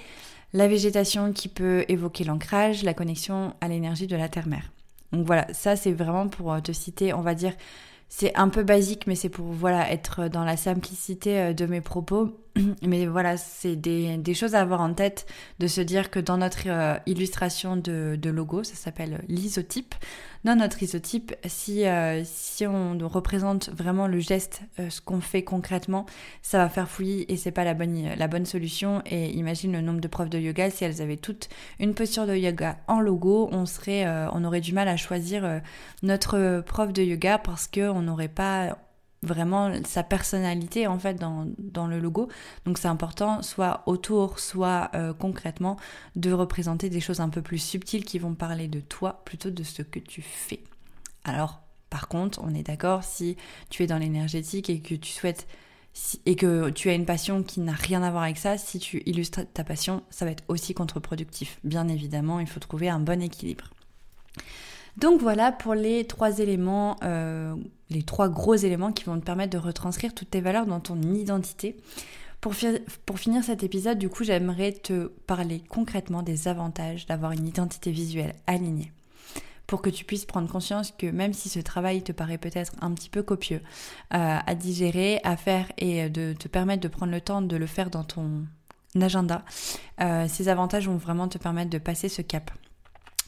la 0.51 0.67
végétation 0.67 1.31
qui 1.31 1.47
peut 1.47 1.85
évoquer 1.87 2.25
l'ancrage, 2.25 2.83
la 2.83 2.93
connexion 2.93 3.53
à 3.61 3.67
l'énergie 3.67 4.07
de 4.07 4.17
la 4.17 4.27
terre-mère. 4.27 4.71
Donc 5.13 5.25
voilà, 5.25 5.47
ça 5.53 5.75
c'est 5.75 5.93
vraiment 5.93 6.27
pour 6.27 6.51
euh, 6.51 6.59
te 6.59 6.71
citer, 6.71 7.13
on 7.13 7.21
va 7.21 7.35
dire, 7.35 7.53
c'est 8.09 8.35
un 8.35 8.49
peu 8.49 8.63
basique, 8.63 9.05
mais 9.07 9.15
c'est 9.15 9.29
pour 9.29 9.45
voilà 9.45 9.91
être 9.91 10.27
dans 10.27 10.43
la 10.43 10.57
simplicité 10.57 11.53
de 11.53 11.65
mes 11.67 11.79
propos. 11.79 12.31
Mais 12.81 13.05
voilà, 13.05 13.37
c'est 13.37 13.75
des, 13.75 14.33
choses 14.33 14.55
à 14.55 14.61
avoir 14.61 14.81
en 14.81 14.93
tête, 14.93 15.25
de 15.59 15.67
se 15.67 15.81
dire 15.81 16.09
que 16.09 16.19
dans 16.19 16.37
notre 16.37 16.67
euh, 16.67 16.97
illustration 17.05 17.75
de, 17.75 18.29
logo, 18.29 18.63
ça 18.63 18.75
s'appelle 18.75 19.23
l'isotype, 19.27 19.95
dans 20.45 20.55
notre 20.55 20.81
isotype, 20.81 21.35
si, 21.45 21.85
euh, 21.85 22.23
on 22.61 22.97
représente 23.07 23.69
vraiment 23.69 24.07
le 24.07 24.19
geste, 24.19 24.61
euh, 24.79 24.89
ce 24.89 25.01
qu'on 25.01 25.19
fait 25.19 25.43
concrètement, 25.43 26.05
ça 26.41 26.59
va 26.59 26.69
faire 26.69 26.89
fouillis 26.89 27.25
et 27.27 27.35
c'est 27.35 27.51
pas 27.51 27.65
la 27.65 27.73
bonne, 27.73 28.45
solution. 28.45 29.01
Et 29.05 29.31
imagine 29.31 29.73
le 29.73 29.81
nombre 29.81 29.99
de 29.99 30.07
profs 30.07 30.29
de 30.29 30.39
yoga, 30.39 30.69
si 30.69 30.85
elles 30.85 31.01
avaient 31.01 31.17
toutes 31.17 31.49
une 31.79 31.93
posture 31.93 32.25
de 32.25 32.35
yoga 32.35 32.77
en 32.87 33.01
logo, 33.01 33.49
on 33.51 33.65
serait, 33.65 34.07
on 34.31 34.45
aurait 34.45 34.61
du 34.61 34.73
mal 34.73 34.87
à 34.87 34.95
choisir 34.95 35.61
notre 36.03 36.61
prof 36.65 36.93
de 36.93 37.03
yoga 37.03 37.37
parce 37.37 37.67
qu'on 37.67 38.01
n'aurait 38.01 38.29
pas 38.29 38.77
vraiment 39.21 39.71
sa 39.83 40.03
personnalité 40.03 40.87
en 40.87 40.97
fait 40.97 41.15
dans, 41.15 41.47
dans 41.57 41.87
le 41.87 41.99
logo. 41.99 42.29
Donc 42.65 42.77
c'est 42.77 42.87
important, 42.87 43.41
soit 43.41 43.83
autour, 43.85 44.39
soit 44.39 44.89
euh, 44.93 45.13
concrètement, 45.13 45.77
de 46.15 46.31
représenter 46.31 46.89
des 46.89 47.01
choses 47.01 47.19
un 47.19 47.29
peu 47.29 47.41
plus 47.41 47.57
subtiles 47.57 48.05
qui 48.05 48.19
vont 48.19 48.33
parler 48.33 48.67
de 48.67 48.79
toi 48.79 49.21
plutôt 49.25 49.49
de 49.49 49.63
ce 49.63 49.81
que 49.81 49.99
tu 49.99 50.21
fais. 50.21 50.63
Alors, 51.23 51.61
par 51.89 52.07
contre, 52.07 52.39
on 52.43 52.53
est 52.53 52.63
d'accord, 52.63 53.03
si 53.03 53.35
tu 53.69 53.83
es 53.83 53.87
dans 53.87 53.97
l'énergétique 53.97 54.69
et 54.69 54.79
que 54.79 54.95
tu 54.95 55.11
souhaites 55.11 55.47
et 56.25 56.35
que 56.35 56.69
tu 56.69 56.89
as 56.89 56.93
une 56.93 57.05
passion 57.05 57.43
qui 57.43 57.59
n'a 57.59 57.73
rien 57.73 58.03
à 58.03 58.11
voir 58.11 58.23
avec 58.23 58.37
ça, 58.37 58.57
si 58.57 58.79
tu 58.79 59.01
illustres 59.05 59.41
ta 59.53 59.63
passion, 59.63 60.03
ça 60.11 60.23
va 60.23 60.31
être 60.31 60.43
aussi 60.47 60.73
contre-productif. 60.73 61.59
Bien 61.63 61.87
évidemment, 61.87 62.39
il 62.39 62.47
faut 62.47 62.59
trouver 62.59 62.89
un 62.89 62.99
bon 62.99 63.21
équilibre. 63.21 63.65
Donc 64.99 65.21
voilà 65.21 65.53
pour 65.53 65.75
les 65.75 66.05
trois 66.05 66.39
éléments, 66.39 66.97
euh, 67.03 67.55
les 67.89 68.03
trois 68.03 68.27
gros 68.27 68.55
éléments 68.55 68.91
qui 68.91 69.05
vont 69.05 69.17
te 69.17 69.25
permettre 69.25 69.51
de 69.51 69.57
retranscrire 69.57 70.13
toutes 70.13 70.31
tes 70.31 70.41
valeurs 70.41 70.65
dans 70.65 70.81
ton 70.81 71.01
identité. 71.01 71.77
Pour, 72.41 72.53
finir 72.53 73.43
cet 73.43 73.63
épisode, 73.63 73.97
du 73.97 74.07
coup, 74.09 74.23
j'aimerais 74.23 74.71
te 74.71 75.07
parler 75.27 75.61
concrètement 75.69 76.21
des 76.21 76.47
avantages 76.47 77.05
d'avoir 77.05 77.33
une 77.33 77.47
identité 77.47 77.91
visuelle 77.91 78.33
alignée 78.47 78.91
pour 79.67 79.81
que 79.81 79.89
tu 79.89 80.03
puisses 80.03 80.25
prendre 80.25 80.49
conscience 80.49 80.91
que 80.97 81.07
même 81.07 81.33
si 81.33 81.47
ce 81.47 81.59
travail 81.59 82.01
te 82.01 82.11
paraît 82.11 82.37
peut-être 82.37 82.73
un 82.81 82.91
petit 82.91 83.09
peu 83.09 83.23
copieux 83.23 83.61
euh, 84.13 84.37
à 84.45 84.55
digérer, 84.55 85.19
à 85.23 85.37
faire 85.37 85.71
et 85.77 86.09
de 86.09 86.33
te 86.33 86.47
permettre 86.47 86.81
de 86.81 86.87
prendre 86.87 87.11
le 87.11 87.21
temps 87.21 87.41
de 87.41 87.55
le 87.55 87.67
faire 87.67 87.89
dans 87.89 88.03
ton 88.03 88.45
agenda, 88.99 89.43
euh, 90.01 90.27
ces 90.27 90.49
avantages 90.49 90.87
vont 90.87 90.97
vraiment 90.97 91.27
te 91.27 91.37
permettre 91.37 91.69
de 91.69 91.77
passer 91.77 92.09
ce 92.09 92.21
cap. 92.21 92.51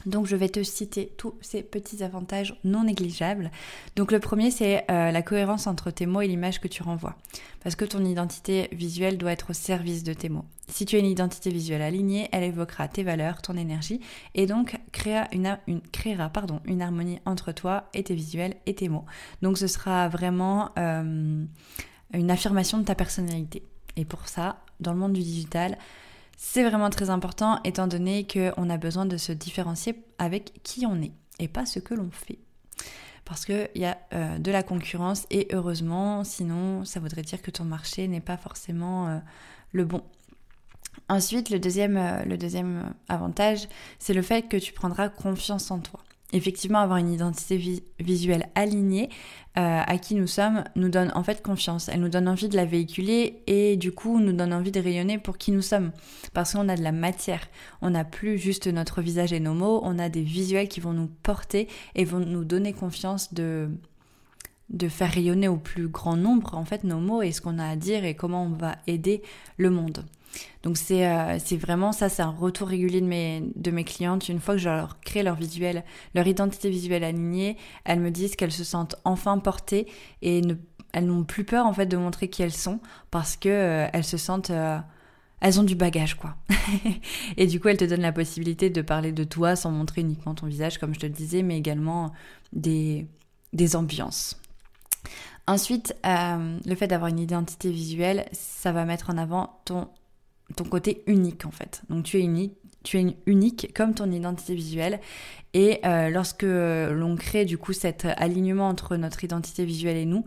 Donc 0.06 0.26
je 0.26 0.36
vais 0.36 0.48
te 0.48 0.62
citer 0.62 1.12
tous 1.16 1.34
ces 1.40 1.62
petits 1.62 2.02
avantages 2.02 2.58
non 2.64 2.84
négligeables. 2.84 3.50
Donc 3.96 4.12
le 4.12 4.20
premier 4.20 4.50
c'est 4.50 4.84
euh, 4.90 5.10
la 5.10 5.22
cohérence 5.22 5.66
entre 5.66 5.90
tes 5.90 6.06
mots 6.06 6.20
et 6.20 6.28
l'image 6.28 6.60
que 6.60 6.68
tu 6.68 6.82
renvoies. 6.82 7.16
Parce 7.62 7.76
que 7.76 7.84
ton 7.84 8.04
identité 8.04 8.68
visuelle 8.72 9.18
doit 9.18 9.32
être 9.32 9.50
au 9.50 9.52
service 9.52 10.02
de 10.02 10.12
tes 10.12 10.28
mots. 10.28 10.44
Si 10.68 10.86
tu 10.86 10.96
as 10.96 11.00
une 11.00 11.06
identité 11.06 11.50
visuelle 11.50 11.82
alignée, 11.82 12.28
elle 12.32 12.44
évoquera 12.44 12.88
tes 12.88 13.02
valeurs, 13.02 13.42
ton 13.42 13.56
énergie 13.56 14.00
et 14.34 14.46
donc 14.46 14.78
créera 14.92 15.28
une, 15.32 16.82
harmonie 16.82 17.20
entre 17.24 17.52
toi 17.52 17.88
et 17.94 18.02
tes 18.02 18.14
visuels 18.14 18.56
et 18.66 18.74
tes 18.74 18.88
mots. 18.88 19.04
Donc 19.42 19.58
ce 19.58 19.66
sera 19.66 20.08
vraiment 20.08 20.70
euh, 20.78 21.44
une 22.14 22.30
affirmation 22.30 22.78
de 22.78 22.84
ta 22.84 22.94
personnalité. 22.94 23.62
Et 23.96 24.04
pour 24.04 24.28
ça, 24.28 24.60
dans 24.80 24.92
le 24.92 24.98
monde 24.98 25.12
du 25.12 25.22
digital, 25.22 25.78
c'est 26.44 26.68
vraiment 26.68 26.90
très 26.90 27.08
important 27.08 27.60
étant 27.62 27.86
donné 27.86 28.26
qu'on 28.26 28.68
a 28.68 28.76
besoin 28.76 29.06
de 29.06 29.16
se 29.16 29.30
différencier 29.30 30.02
avec 30.18 30.60
qui 30.64 30.84
on 30.86 31.00
est 31.00 31.12
et 31.38 31.46
pas 31.46 31.64
ce 31.66 31.78
que 31.78 31.94
l'on 31.94 32.10
fait. 32.10 32.40
Parce 33.24 33.44
qu'il 33.44 33.70
y 33.76 33.84
a 33.84 33.96
euh, 34.12 34.38
de 34.38 34.50
la 34.50 34.64
concurrence 34.64 35.24
et 35.30 35.46
heureusement, 35.52 36.24
sinon 36.24 36.84
ça 36.84 36.98
voudrait 36.98 37.22
dire 37.22 37.40
que 37.42 37.52
ton 37.52 37.64
marché 37.64 38.08
n'est 38.08 38.20
pas 38.20 38.36
forcément 38.36 39.06
euh, 39.08 39.18
le 39.70 39.84
bon. 39.84 40.02
Ensuite, 41.08 41.52
euh, 41.52 42.24
le 42.24 42.36
deuxième 42.36 42.92
avantage, 43.08 43.68
c'est 44.00 44.12
le 44.12 44.22
fait 44.22 44.42
que 44.42 44.56
tu 44.56 44.72
prendras 44.72 45.08
confiance 45.10 45.70
en 45.70 45.78
toi 45.78 46.00
effectivement 46.32 46.78
avoir 46.80 46.98
une 46.98 47.12
identité 47.12 47.60
visuelle 48.00 48.48
alignée 48.54 49.08
euh, 49.58 49.80
à 49.86 49.98
qui 49.98 50.14
nous 50.14 50.26
sommes 50.26 50.64
nous 50.76 50.88
donne 50.88 51.12
en 51.14 51.22
fait 51.22 51.42
confiance. 51.42 51.88
Elle 51.88 52.00
nous 52.00 52.08
donne 52.08 52.28
envie 52.28 52.48
de 52.48 52.56
la 52.56 52.64
véhiculer 52.64 53.42
et 53.46 53.76
du 53.76 53.92
coup 53.92 54.18
nous 54.18 54.32
donne 54.32 54.52
envie 54.52 54.72
de 54.72 54.80
rayonner 54.80 55.18
pour 55.18 55.36
qui 55.36 55.52
nous 55.52 55.62
sommes. 55.62 55.92
Parce 56.32 56.54
qu'on 56.54 56.68
a 56.68 56.76
de 56.76 56.82
la 56.82 56.92
matière. 56.92 57.46
On 57.82 57.90
n'a 57.90 58.04
plus 58.04 58.38
juste 58.38 58.66
notre 58.66 59.02
visage 59.02 59.32
et 59.32 59.40
nos 59.40 59.54
mots, 59.54 59.80
on 59.84 59.98
a 59.98 60.08
des 60.08 60.22
visuels 60.22 60.68
qui 60.68 60.80
vont 60.80 60.94
nous 60.94 61.10
porter 61.22 61.68
et 61.94 62.04
vont 62.04 62.20
nous 62.20 62.44
donner 62.44 62.72
confiance 62.72 63.34
de 63.34 63.68
de 64.70 64.88
faire 64.88 65.10
rayonner 65.10 65.48
au 65.48 65.58
plus 65.58 65.88
grand 65.88 66.16
nombre 66.16 66.54
en 66.54 66.64
fait 66.64 66.82
nos 66.82 66.98
mots 66.98 67.20
et 67.20 67.32
ce 67.32 67.42
qu'on 67.42 67.58
a 67.58 67.66
à 67.66 67.76
dire 67.76 68.06
et 68.06 68.14
comment 68.14 68.44
on 68.44 68.56
va 68.56 68.76
aider 68.86 69.20
le 69.58 69.68
monde. 69.68 70.06
Donc 70.62 70.76
euh, 70.90 71.38
c'est 71.44 71.56
vraiment 71.56 71.92
ça, 71.92 72.08
c'est 72.08 72.22
un 72.22 72.30
retour 72.30 72.68
régulier 72.68 73.00
de 73.00 73.06
mes, 73.06 73.42
de 73.56 73.70
clientes. 73.82 74.28
Une 74.28 74.40
fois 74.40 74.54
que 74.54 74.60
je 74.60 74.68
leur 74.68 75.00
crée 75.00 75.22
leur 75.22 75.34
visuel, 75.34 75.84
leur 76.14 76.26
identité 76.26 76.70
visuelle 76.70 77.04
alignée, 77.04 77.56
elles 77.84 78.00
me 78.00 78.10
disent 78.10 78.36
qu'elles 78.36 78.52
se 78.52 78.64
sentent 78.64 78.96
enfin 79.04 79.38
portées 79.38 79.86
et 80.22 80.42
elles 80.92 81.06
n'ont 81.06 81.24
plus 81.24 81.44
peur 81.44 81.66
en 81.66 81.72
fait 81.72 81.86
de 81.86 81.96
montrer 81.96 82.28
qui 82.28 82.42
elles 82.42 82.52
sont 82.52 82.80
parce 83.10 83.36
que 83.36 83.48
euh, 83.48 83.88
elles 83.92 84.04
se 84.04 84.16
sentent 84.16 84.50
euh, 84.50 84.78
elles 85.40 85.58
ont 85.58 85.64
du 85.64 85.74
bagage 85.74 86.14
quoi. 86.14 86.36
et 87.36 87.46
du 87.48 87.58
coup, 87.58 87.68
elles 87.68 87.76
te 87.76 87.84
donnent 87.84 88.00
la 88.00 88.12
possibilité 88.12 88.70
de 88.70 88.82
parler 88.82 89.10
de 89.10 89.24
toi 89.24 89.56
sans 89.56 89.72
montrer 89.72 90.02
uniquement 90.02 90.34
ton 90.34 90.46
visage 90.46 90.78
comme 90.78 90.94
je 90.94 91.00
te 91.00 91.06
le 91.06 91.12
disais, 91.12 91.42
mais 91.42 91.58
également 91.58 92.12
des 92.52 93.08
ambiances. 93.74 94.40
Ensuite, 95.48 95.96
le 96.04 96.74
fait 96.76 96.86
d'avoir 96.86 97.10
une 97.10 97.18
identité 97.18 97.72
visuelle, 97.72 98.28
ça 98.30 98.70
va 98.70 98.84
mettre 98.84 99.10
en 99.10 99.18
avant 99.18 99.58
ton 99.64 99.88
ton 100.54 100.64
côté 100.64 101.02
unique 101.06 101.44
en 101.44 101.50
fait. 101.50 101.82
Donc 101.88 102.04
tu 102.04 102.18
es 102.18 102.22
unique, 102.22 102.54
tu 102.82 102.98
es 102.98 103.16
unique 103.26 103.72
comme 103.74 103.94
ton 103.94 104.10
identité 104.10 104.54
visuelle. 104.54 105.00
Et 105.54 105.80
euh, 105.84 106.08
lorsque 106.10 106.44
l'on 106.44 107.16
crée 107.16 107.44
du 107.44 107.58
coup 107.58 107.72
cet 107.72 108.06
alignement 108.16 108.68
entre 108.68 108.96
notre 108.96 109.24
identité 109.24 109.64
visuelle 109.64 109.96
et 109.96 110.06
nous, 110.06 110.24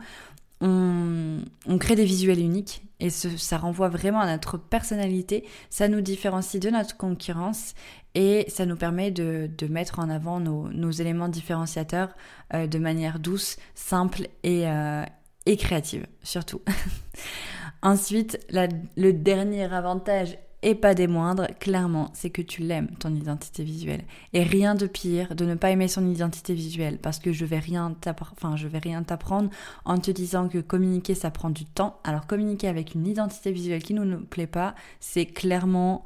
on, 0.62 1.78
crée 1.80 1.96
des 1.96 2.06
visuels 2.06 2.40
uniques 2.40 2.84
et 3.00 3.10
ça 3.10 3.58
renvoie 3.58 3.90
vraiment 3.90 4.20
à 4.20 4.28
notre 4.28 4.58
personnalité. 4.58 5.46
Ça 5.70 5.88
nous 5.88 6.02
différencie 6.02 6.62
de 6.62 6.70
notre 6.70 6.96
concurrence 6.98 7.74
et 8.14 8.46
ça 8.48 8.66
nous 8.66 8.78
permet 8.78 9.12
de, 9.12 9.50
mettre 9.70 10.00
en 10.00 10.10
avant 10.10 10.40
nos, 10.40 10.92
éléments 10.92 11.28
différenciateurs 11.28 12.16
euh, 12.54 12.68
de 12.68 12.80
manière 12.80 13.20
douce, 13.20 13.58
simple 13.76 14.28
et, 14.44 14.68
euh, 14.68 15.04
et 15.46 15.58
créative 15.58 16.08
surtout. 16.24 16.62
Ensuite, 17.82 18.40
le 18.50 19.12
dernier 19.12 19.72
avantage 19.74 20.38
et 20.66 20.74
pas 20.74 20.96
des 20.96 21.06
moindres, 21.06 21.46
clairement, 21.60 22.10
c'est 22.14 22.32
que 22.32 22.42
tu 22.42 22.64
l'aimes, 22.64 22.90
ton 22.98 23.14
identité 23.14 23.64
visuelle. 23.64 24.04
Et 24.34 24.42
rien 24.42 24.74
de 24.74 24.88
pire 24.88 25.36
de 25.36 25.46
ne 25.46 25.54
pas 25.54 25.70
aimer 25.70 25.88
son 25.88 26.08
identité 26.08 26.56
visuelle, 26.56 26.98
parce 26.98 27.20
que 27.20 27.32
je 27.32 27.46
vais 27.46 27.60
rien 27.60 27.96
vais 28.68 28.80
rien 28.80 29.04
t'apprendre 29.04 29.52
en 29.86 30.00
te 30.00 30.10
disant 30.10 30.50
que 30.50 30.58
communiquer, 30.58 31.14
ça 31.14 31.30
prend 31.30 31.52
du 31.52 31.66
temps. 31.66 32.00
Alors 32.04 32.26
communiquer 32.26 32.68
avec 32.68 32.96
une 32.96 33.06
identité 33.06 33.52
visuelle 33.52 33.84
qui 33.84 33.94
ne 33.94 34.04
nous 34.04 34.26
plaît 34.26 34.48
pas, 34.48 34.74
c'est 35.00 35.28
clairement 35.28 36.02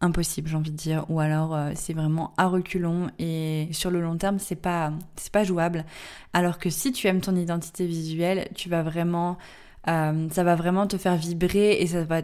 impossible, 0.00 0.48
j'ai 0.48 0.56
envie 0.56 0.72
de 0.72 0.76
dire, 0.76 1.04
ou 1.08 1.20
alors 1.20 1.54
euh, 1.54 1.70
c'est 1.76 1.92
vraiment 1.92 2.34
à 2.36 2.48
reculons 2.48 3.08
et 3.20 3.68
sur 3.70 3.92
le 3.92 4.00
long 4.00 4.16
terme, 4.16 4.40
c'est 4.40 4.56
pas 4.56 4.92
c'est 5.14 5.32
pas 5.32 5.44
jouable. 5.44 5.84
Alors 6.32 6.58
que 6.58 6.70
si 6.70 6.90
tu 6.90 7.06
aimes 7.06 7.20
ton 7.20 7.36
identité 7.36 7.86
visuelle, 7.86 8.48
tu 8.56 8.68
vas 8.68 8.82
vraiment 8.82 9.38
euh, 9.88 10.28
ça 10.30 10.44
va 10.44 10.54
vraiment 10.54 10.86
te 10.86 10.96
faire 10.96 11.16
vibrer 11.16 11.80
et 11.80 11.86
ça 11.86 12.04
va 12.04 12.22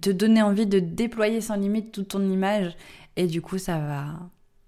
te 0.00 0.10
donner 0.10 0.42
envie 0.42 0.66
de 0.66 0.78
déployer 0.78 1.40
sans 1.40 1.56
limite 1.56 1.92
toute 1.92 2.08
ton 2.08 2.22
image 2.28 2.76
et 3.16 3.26
du 3.26 3.42
coup 3.42 3.58
ça 3.58 3.78
va 3.78 4.06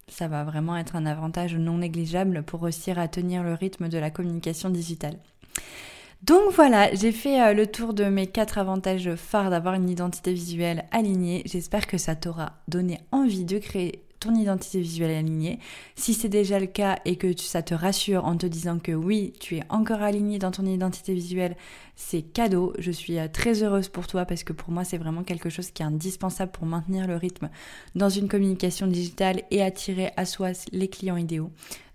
ça 0.09 0.29
va 0.29 0.45
vraiment 0.45 0.77
être 0.77 0.97
un 0.97 1.07
avantage 1.07 1.57
non 1.57 1.79
négligeable 1.79 2.42
pour 2.42 2.62
réussir 2.62 2.99
à 2.99 3.09
tenir 3.09 3.42
le 3.42 3.55
rythme 3.55 3.88
de 3.88 3.99
la 3.99 4.11
communication 4.11 4.68
digitale. 4.68 5.18
Donc 6.23 6.53
voilà, 6.53 6.95
j'ai 6.95 7.11
fait 7.11 7.42
euh, 7.42 7.53
le 7.53 7.66
tour 7.66 7.95
de 7.95 8.05
mes 8.05 8.29
quatre 8.29 8.59
avantages 8.59 9.14
phares 9.16 9.51
d'avoir 9.51 9.75
une 9.75 9.90
identité 9.90 10.33
visuelle 10.33 10.85
alignée. 10.92 11.42
J'espère 11.47 11.87
que 11.87 11.99
ça 11.99 12.14
t'aura 12.14 12.61
donné 12.68 13.01
envie 13.11 13.45
de 13.45 13.59
créer 13.59 14.05
ton 14.22 14.35
identité 14.35 14.80
visuelle 14.80 15.11
alignée. 15.11 15.58
Si 15.96 16.14
c'est 16.14 16.28
déjà 16.28 16.61
le 16.61 16.66
cas 16.66 16.98
et 17.04 17.16
que 17.16 17.37
ça 17.37 17.62
te 17.62 17.74
rassure 17.74 18.24
en 18.24 18.37
te 18.37 18.46
disant 18.46 18.78
que 18.78 18.92
oui, 18.92 19.32
tu 19.40 19.56
es 19.56 19.62
encore 19.68 20.00
aligné 20.00 20.38
dans 20.38 20.52
ton 20.52 20.64
identité 20.64 21.12
visuelle, 21.12 21.56
c'est 21.96 22.22
cadeau. 22.22 22.72
Je 22.78 22.92
suis 22.92 23.18
euh, 23.18 23.26
très 23.26 23.64
heureuse 23.64 23.88
pour 23.88 24.06
toi 24.06 24.24
parce 24.24 24.44
que 24.44 24.52
pour 24.52 24.70
moi, 24.70 24.85
c'est 24.85 24.98
vraiment 24.98 25.24
quelque 25.24 25.50
chose 25.50 25.72
qui 25.72 25.82
est 25.82 25.87
indispensable 25.87 26.52
pour 26.52 26.66
maintenir 26.66 27.08
le 27.08 27.16
rythme 27.16 27.50
dans 27.96 28.08
une 28.08 28.28
communication 28.28 28.87
digitale 28.87 29.42
et 29.50 29.61
attirer 29.61 30.12
à 30.16 30.24
soi 30.24 30.50
les 30.70 30.88
clients 30.88 31.16
idéaux. 31.16 31.50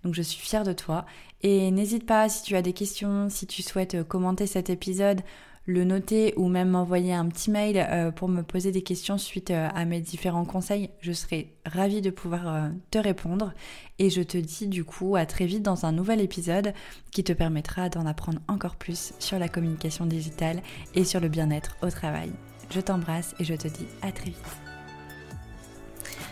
Donc 0.08 0.14
je 0.14 0.22
suis 0.22 0.40
fière 0.40 0.64
de 0.64 0.72
toi 0.72 1.04
et 1.42 1.70
n'hésite 1.70 2.06
pas 2.06 2.30
si 2.30 2.42
tu 2.42 2.56
as 2.56 2.62
des 2.62 2.72
questions, 2.72 3.28
si 3.28 3.46
tu 3.46 3.60
souhaites 3.60 3.94
euh, 3.94 4.04
commenter 4.04 4.46
cet 4.46 4.70
épisode, 4.70 5.20
le 5.66 5.84
noter 5.84 6.32
ou 6.38 6.48
même 6.48 6.70
m'envoyer 6.70 7.12
un 7.12 7.26
petit 7.26 7.50
mail 7.50 7.76
euh, 7.76 8.10
pour 8.10 8.26
me 8.28 8.40
poser 8.40 8.72
des 8.72 8.80
questions 8.80 9.18
suite 9.18 9.50
euh, 9.50 9.68
à 9.74 9.84
mes 9.84 10.00
différents 10.00 10.46
conseils. 10.46 10.88
Je 11.02 11.12
serai 11.12 11.52
ravie 11.66 12.00
de 12.00 12.08
pouvoir 12.08 12.70
te 12.90 12.96
répondre 12.96 13.52
et 13.98 14.08
je 14.08 14.22
te 14.22 14.38
dis 14.38 14.66
du 14.66 14.82
coup 14.82 15.14
à 15.14 15.26
très 15.26 15.44
vite 15.44 15.62
dans 15.62 15.84
un 15.84 15.92
nouvel 15.92 16.22
épisode 16.22 16.72
qui 17.10 17.22
te 17.22 17.34
permettra 17.34 17.90
d'en 17.90 18.06
apprendre 18.06 18.40
encore 18.48 18.76
plus 18.76 19.12
sur 19.18 19.38
la 19.38 19.50
communication 19.50 20.06
digitale 20.06 20.62
et 20.94 21.04
sur 21.04 21.20
le 21.20 21.28
bien-être 21.28 21.76
au 21.82 21.90
travail. 21.90 22.32
Je 22.70 22.80
t'embrasse 22.80 23.34
et 23.38 23.44
je 23.44 23.52
te 23.52 23.68
dis 23.68 23.86
à 24.00 24.10
très 24.10 24.30
vite. 24.30 24.67